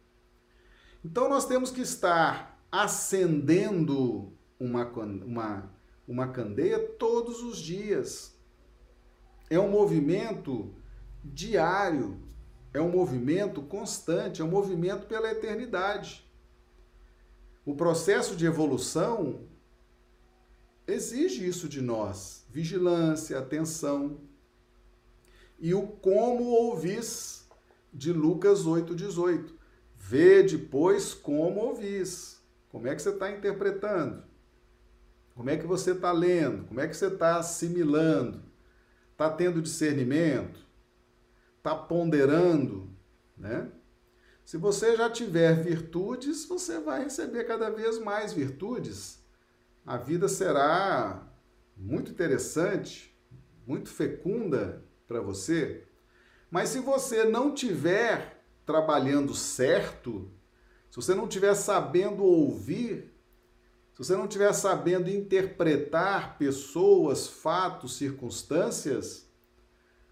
Então 1.04 1.28
nós 1.28 1.48
temos 1.48 1.72
que 1.72 1.82
estar 1.82 2.64
acendendo 2.72 4.32
uma, 4.60 4.86
uma, 4.86 5.74
uma 6.08 6.28
candeia 6.28 6.78
todos 6.78 7.42
os 7.42 7.58
dias. 7.58 8.40
É 9.50 9.60
um 9.60 9.72
movimento 9.72 10.76
diário, 11.24 12.22
é 12.76 12.80
um 12.80 12.92
movimento 12.92 13.64
constante, 13.64 14.44
é 14.44 14.46
um 14.46 14.52
movimento 14.52 15.08
pela 15.08 15.32
eternidade. 15.32 16.24
O 17.66 17.76
processo 17.76 18.36
de 18.36 18.46
evolução 18.46 19.47
exige 20.88 21.46
isso 21.46 21.68
de 21.68 21.82
nós: 21.82 22.46
vigilância, 22.50 23.38
atenção. 23.38 24.22
E 25.60 25.74
o 25.74 25.88
como 25.88 26.46
ouvis 26.46 27.48
de 27.94 28.14
Lucas 28.14 28.66
8,18. 28.66 29.52
Vê 29.96 30.44
depois 30.44 31.14
como 31.14 31.60
ouvis. 31.60 32.40
Como 32.70 32.88
é 32.88 32.96
que 32.96 33.02
você 33.02 33.10
está 33.10 33.32
interpretando? 33.32 34.24
Como 35.34 35.50
é 35.50 35.58
que 35.58 35.68
você 35.68 35.92
está 35.92 36.12
lendo? 36.12 36.66
Como 36.66 36.80
é 36.80 36.88
que 36.88 36.96
você 36.96 37.08
está 37.08 37.38
assimilando? 37.38 38.44
Está 39.12 39.30
tendo 39.30 39.62
discernimento? 39.62 40.60
Está 41.58 41.76
ponderando? 41.76 42.90
Né? 43.36 43.70
Se 44.46 44.58
você 44.58 44.96
já 44.96 45.10
tiver 45.10 45.62
virtudes, 45.62 46.46
você 46.46 46.80
vai 46.80 47.04
receber 47.04 47.44
cada 47.44 47.70
vez 47.70 48.00
mais 48.00 48.32
virtudes 48.32 49.20
a 49.88 49.96
vida 49.96 50.28
será 50.28 51.26
muito 51.78 52.12
interessante, 52.12 53.18
muito 53.66 53.88
fecunda 53.88 54.84
para 55.08 55.22
você. 55.22 55.86
Mas 56.52 56.70
se 56.70 56.82
você 56.82 57.24
não 57.24 57.54
tiver 57.54 58.44
trabalhando 58.66 59.34
certo, 59.34 60.30
se 60.90 60.98
você 60.98 61.16
não 61.16 61.24
estiver 61.24 61.56
sabendo 61.56 62.22
ouvir, 62.22 63.14
se 63.94 64.00
você 64.00 64.18
não 64.18 64.26
estiver 64.26 64.52
sabendo 64.52 65.10
interpretar 65.10 66.38
pessoas, 66.38 67.30
fatos, 67.30 67.96
circunstâncias, 67.96 69.32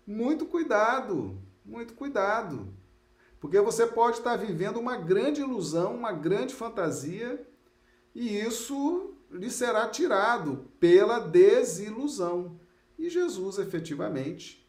muito 0.07 0.45
cuidado, 0.45 1.37
muito 1.65 1.95
cuidado. 1.95 2.73
Porque 3.41 3.59
você 3.59 3.85
pode 3.85 4.19
estar 4.19 4.37
vivendo 4.37 4.77
uma 4.77 4.95
grande 4.95 5.41
ilusão, 5.41 5.93
uma 5.93 6.13
grande 6.13 6.55
fantasia, 6.55 7.45
e 8.13 8.39
isso 8.39 9.14
lhe 9.37 9.49
será 9.49 9.87
tirado 9.87 10.69
pela 10.79 11.19
desilusão. 11.19 12.59
E 12.97 13.09
Jesus 13.09 13.57
efetivamente 13.57 14.65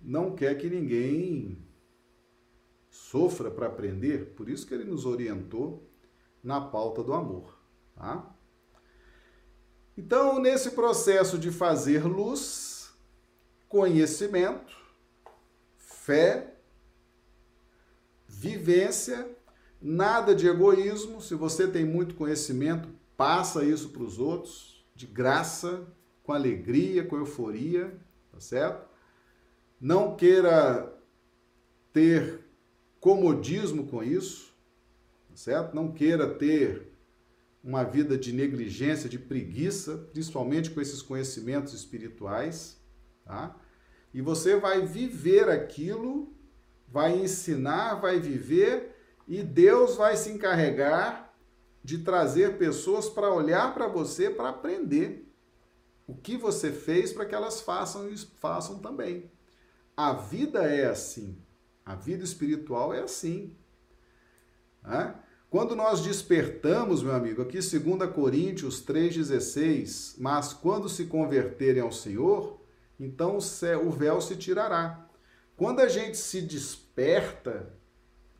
não 0.00 0.34
quer 0.34 0.56
que 0.56 0.68
ninguém 0.68 1.64
sofra 2.90 3.50
para 3.50 3.66
aprender, 3.66 4.34
por 4.34 4.48
isso 4.48 4.66
que 4.66 4.74
ele 4.74 4.84
nos 4.84 5.04
orientou 5.04 5.88
na 6.42 6.60
pauta 6.60 7.02
do 7.02 7.12
amor, 7.12 7.58
tá? 7.94 8.34
Então, 9.96 10.38
nesse 10.38 10.72
processo 10.72 11.38
de 11.38 11.50
fazer 11.50 12.04
luz, 12.04 12.90
conhecimento, 13.68 14.76
fé, 15.76 16.54
vivência, 18.28 19.28
nada 19.80 20.34
de 20.34 20.46
egoísmo. 20.46 21.20
Se 21.20 21.34
você 21.34 21.66
tem 21.66 21.84
muito 21.84 22.14
conhecimento, 22.14 22.88
passa 23.16 23.64
isso 23.64 23.90
para 23.90 24.02
os 24.02 24.18
outros 24.18 24.84
de 24.94 25.06
graça, 25.06 25.86
com 26.22 26.32
alegria, 26.32 27.04
com 27.04 27.16
euforia, 27.16 27.98
tá 28.32 28.40
certo? 28.40 28.86
não 29.80 30.16
queira 30.16 30.92
ter 31.92 32.40
comodismo 33.00 33.86
com 33.86 34.02
isso, 34.02 34.54
tá 35.28 35.36
certo? 35.36 35.74
Não 35.74 35.92
queira 35.92 36.28
ter 36.34 36.92
uma 37.62 37.82
vida 37.82 38.16
de 38.16 38.32
negligência, 38.32 39.08
de 39.08 39.18
preguiça, 39.18 40.08
principalmente 40.12 40.70
com 40.70 40.80
esses 40.80 41.02
conhecimentos 41.02 41.74
espirituais, 41.74 42.80
tá? 43.24 43.56
E 44.14 44.20
você 44.20 44.56
vai 44.56 44.86
viver 44.86 45.48
aquilo, 45.48 46.32
vai 46.88 47.18
ensinar, 47.18 47.96
vai 47.96 48.18
viver 48.18 48.94
e 49.28 49.42
Deus 49.42 49.96
vai 49.96 50.16
se 50.16 50.30
encarregar 50.30 51.25
de 51.86 51.98
trazer 51.98 52.58
pessoas 52.58 53.08
para 53.08 53.32
olhar 53.32 53.72
para 53.72 53.86
você 53.86 54.28
para 54.28 54.48
aprender 54.48 55.32
o 56.04 56.16
que 56.16 56.36
você 56.36 56.72
fez 56.72 57.12
para 57.12 57.24
que 57.24 57.32
elas 57.32 57.60
façam 57.60 58.08
e 58.08 58.18
façam 58.18 58.80
também. 58.80 59.30
A 59.96 60.12
vida 60.12 60.64
é 60.64 60.88
assim. 60.88 61.38
A 61.84 61.94
vida 61.94 62.24
espiritual 62.24 62.92
é 62.92 63.02
assim. 63.02 63.56
Né? 64.82 65.14
Quando 65.48 65.76
nós 65.76 66.00
despertamos, 66.00 67.04
meu 67.04 67.14
amigo, 67.14 67.40
aqui 67.40 67.60
2 67.60 68.10
Coríntios 68.12 68.84
3,16, 68.84 70.16
mas 70.18 70.52
quando 70.52 70.88
se 70.88 71.04
converterem 71.04 71.82
ao 71.82 71.92
Senhor, 71.92 72.60
então 72.98 73.38
o 73.38 73.90
véu 73.90 74.20
se 74.20 74.34
tirará. 74.34 75.08
Quando 75.56 75.78
a 75.78 75.88
gente 75.88 76.16
se 76.16 76.42
desperta, 76.42 77.72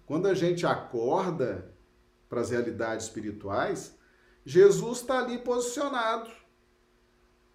quando 0.05 0.27
a 0.27 0.35
gente 0.35 0.67
acorda 0.67 1.76
para 2.29 2.41
as 2.41 2.51
realidades 2.51 3.07
espirituais, 3.07 3.97
Jesus 4.45 5.01
está 5.01 5.19
ali 5.19 5.39
posicionado. 5.39 6.31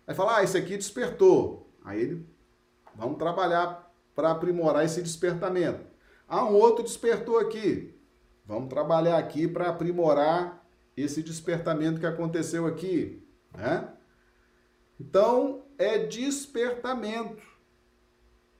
Vai 0.05 0.15
falar, 0.15 0.38
ah, 0.38 0.43
esse 0.43 0.57
aqui 0.57 0.76
despertou. 0.76 1.69
Aí 1.84 2.01
ele, 2.01 2.28
vamos 2.95 3.17
trabalhar 3.17 3.91
para 4.13 4.32
aprimorar 4.32 4.84
esse 4.84 5.01
despertamento. 5.01 5.86
Ah, 6.28 6.45
um 6.45 6.53
outro 6.53 6.84
despertou 6.84 7.39
aqui. 7.39 7.93
Vamos 8.45 8.69
trabalhar 8.69 9.17
aqui 9.17 9.47
para 9.47 9.69
aprimorar 9.69 10.65
esse 10.95 11.24
despertamento 11.24 11.99
que 11.99 12.05
aconteceu 12.05 12.65
aqui, 12.65 13.26
né? 13.53 13.88
Então, 14.99 15.63
é 15.78 15.97
despertamento. 15.97 17.41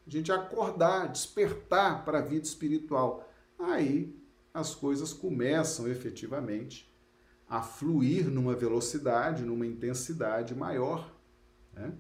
A 0.08 0.10
gente 0.10 0.32
acordar, 0.32 1.08
despertar 1.08 2.04
para 2.04 2.20
a 2.20 2.22
vida 2.22 2.46
espiritual. 2.46 3.30
Aí 3.60 4.16
as 4.54 4.76
coisas 4.76 5.14
começam 5.14 5.88
efetivamente 5.88 6.92
a 7.48 7.62
fluir 7.62 8.30
numa 8.30 8.56
velocidade, 8.56 9.44
numa 9.44 9.66
intensidade 9.66 10.56
maior. 10.56 11.14
Né? 11.74 11.94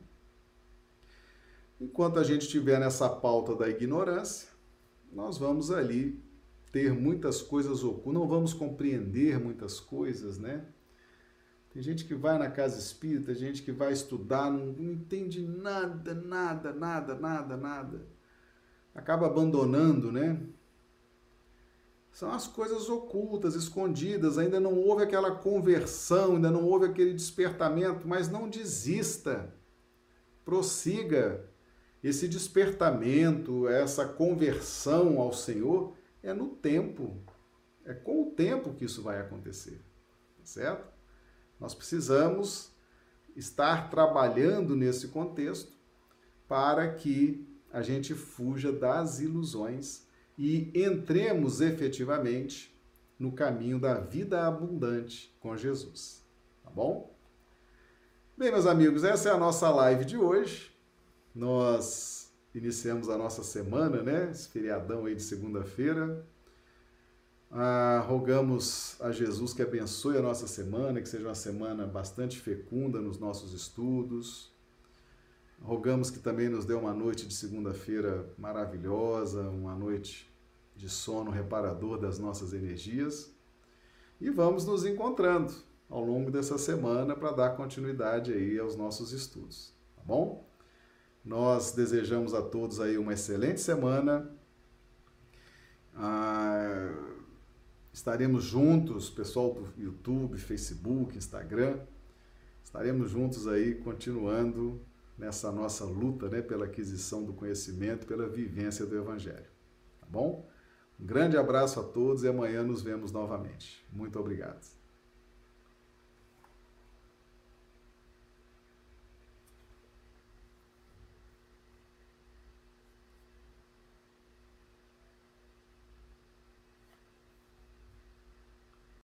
Enquanto 1.80 2.20
a 2.20 2.24
gente 2.24 2.44
estiver 2.44 2.80
nessa 2.80 3.10
pauta 3.10 3.56
da 3.56 3.68
ignorância, 3.68 4.50
nós 5.12 5.38
vamos 5.38 5.72
ali 5.72 6.24
ter 6.72 6.94
muitas 6.94 7.42
coisas 7.42 7.84
ocultas, 7.84 8.14
não 8.14 8.28
vamos 8.28 8.54
compreender 8.54 9.40
muitas 9.40 9.80
coisas, 9.80 10.38
né? 10.38 10.66
Tem 11.74 11.82
gente 11.82 12.06
que 12.06 12.14
vai 12.14 12.38
na 12.38 12.50
casa 12.50 12.80
espírita, 12.80 13.34
gente 13.34 13.62
que 13.62 13.72
vai 13.72 13.92
estudar, 13.94 14.50
não, 14.52 14.68
não 14.68 14.94
entende 14.94 15.42
nada, 15.42 16.14
nada, 16.14 16.74
nada, 16.74 17.16
nada, 17.16 17.58
nada. 17.58 18.08
Acaba 18.94 19.28
abandonando, 19.28 20.12
né? 20.12 20.42
São 22.12 22.32
as 22.32 22.46
coisas 22.46 22.90
ocultas, 22.90 23.56
escondidas, 23.56 24.38
ainda 24.38 24.60
não 24.60 24.76
houve 24.76 25.04
aquela 25.04 25.32
conversão, 25.32 26.36
ainda 26.36 26.52
não 26.52 26.66
houve 26.66 26.86
aquele 26.86 27.14
despertamento, 27.14 28.08
mas 28.08 28.30
não 28.30 28.50
desista. 28.50 29.54
Prossiga 30.44 31.50
esse 32.04 32.28
despertamento, 32.28 33.68
essa 33.68 34.06
conversão 34.06 35.20
ao 35.20 35.32
Senhor 35.32 35.96
é 36.22 36.34
no 36.34 36.50
tempo. 36.50 37.24
É 37.86 37.94
com 37.94 38.24
o 38.24 38.32
tempo 38.32 38.74
que 38.74 38.86
isso 38.86 39.02
vai 39.02 39.20
acontecer. 39.20 39.82
Tá 40.38 40.46
certo? 40.46 40.92
Nós 41.60 41.74
precisamos 41.74 42.72
estar 43.36 43.90
trabalhando 43.90 44.76
nesse 44.76 45.08
contexto 45.08 45.72
para 46.48 46.94
que 46.94 47.48
a 47.72 47.82
gente 47.82 48.14
fuja 48.14 48.72
das 48.72 49.20
ilusões 49.20 50.06
e 50.42 50.72
entremos 50.74 51.62
efetivamente 51.62 52.76
no 53.20 53.32
caminho 53.32 53.80
da 53.80 54.00
vida 54.00 54.48
abundante 54.48 55.38
com 55.40 55.56
Jesus. 55.56 56.26
Tá 56.64 56.72
bom? 56.72 57.16
Bem, 58.36 58.52
meus 58.52 58.66
amigos, 58.66 59.04
essa 59.04 59.30
é 59.30 59.32
a 59.32 59.38
nossa 59.38 59.70
live 59.70 60.04
de 60.04 60.18
hoje. 60.18 60.76
Nós 61.36 62.34
iniciamos 62.56 63.08
a 63.08 63.20
nossa 63.20 63.44
semana, 63.44 64.02
né? 64.02 64.32
Esse 64.32 64.50
feriadão 64.50 65.06
aí 65.06 65.14
de 65.14 65.22
segunda-feira. 65.22 66.26
Ah, 67.52 68.04
rogamos 68.08 69.00
a 69.00 69.12
Jesus 69.12 69.54
que 69.54 69.62
abençoe 69.62 70.18
a 70.18 70.24
nossa 70.24 70.48
semana, 70.48 71.00
que 71.02 71.08
seja 71.08 71.28
uma 71.28 71.36
semana 71.36 71.86
bastante 71.86 72.40
fecunda 72.40 73.00
nos 73.00 73.20
nossos 73.20 73.54
estudos. 73.54 74.52
Rogamos 75.62 76.10
que 76.10 76.18
também 76.18 76.50
nos 76.50 76.66
dê 76.66 76.74
uma 76.74 76.96
noite 76.96 77.28
de 77.28 77.36
segunda-feira 77.36 78.34
maravilhosa, 78.40 79.48
uma 79.48 79.76
noite 79.76 80.31
de 80.82 80.90
sono 80.90 81.30
reparador 81.30 82.00
das 82.00 82.18
nossas 82.18 82.54
energias. 82.54 83.32
E 84.20 84.32
vamos 84.32 84.66
nos 84.66 84.84
encontrando 84.84 85.54
ao 85.88 86.04
longo 86.04 86.32
dessa 86.32 86.58
semana 86.58 87.16
para 87.16 87.32
dar 87.32 87.52
continuidade 87.52 88.34
aí 88.34 88.58
aos 88.58 88.76
nossos 88.76 89.12
estudos, 89.12 89.76
tá 89.96 90.02
bom? 90.04 90.50
Nós 91.24 91.74
desejamos 91.74 92.34
a 92.34 92.42
todos 92.42 92.80
aí 92.80 92.98
uma 92.98 93.14
excelente 93.14 93.62
semana. 93.62 94.36
Ah, 95.94 96.92
estaremos 97.94 98.44
juntos, 98.44 99.08
pessoal 99.08 99.54
do 99.54 99.72
YouTube, 99.80 100.36
Facebook, 100.40 101.16
Instagram. 101.16 101.80
Estaremos 102.64 103.12
juntos 103.12 103.48
aí, 103.48 103.76
continuando 103.76 104.82
nessa 105.16 105.52
nossa 105.52 105.86
luta 105.86 106.28
né, 106.28 106.42
pela 106.42 106.66
aquisição 106.66 107.24
do 107.24 107.34
conhecimento, 107.34 108.08
pela 108.08 108.28
vivência 108.28 108.84
do 108.84 108.98
Evangelho. 108.98 109.46
Tá 110.00 110.08
bom? 110.10 110.50
Um 111.02 111.06
grande 111.06 111.36
abraço 111.36 111.80
a 111.80 111.84
todos 111.84 112.24
e 112.24 112.28
amanhã 112.28 112.62
nos 112.62 112.84
vemos 112.84 113.12
novamente. 113.12 113.84
Muito 113.92 114.20
obrigado. 114.20 114.81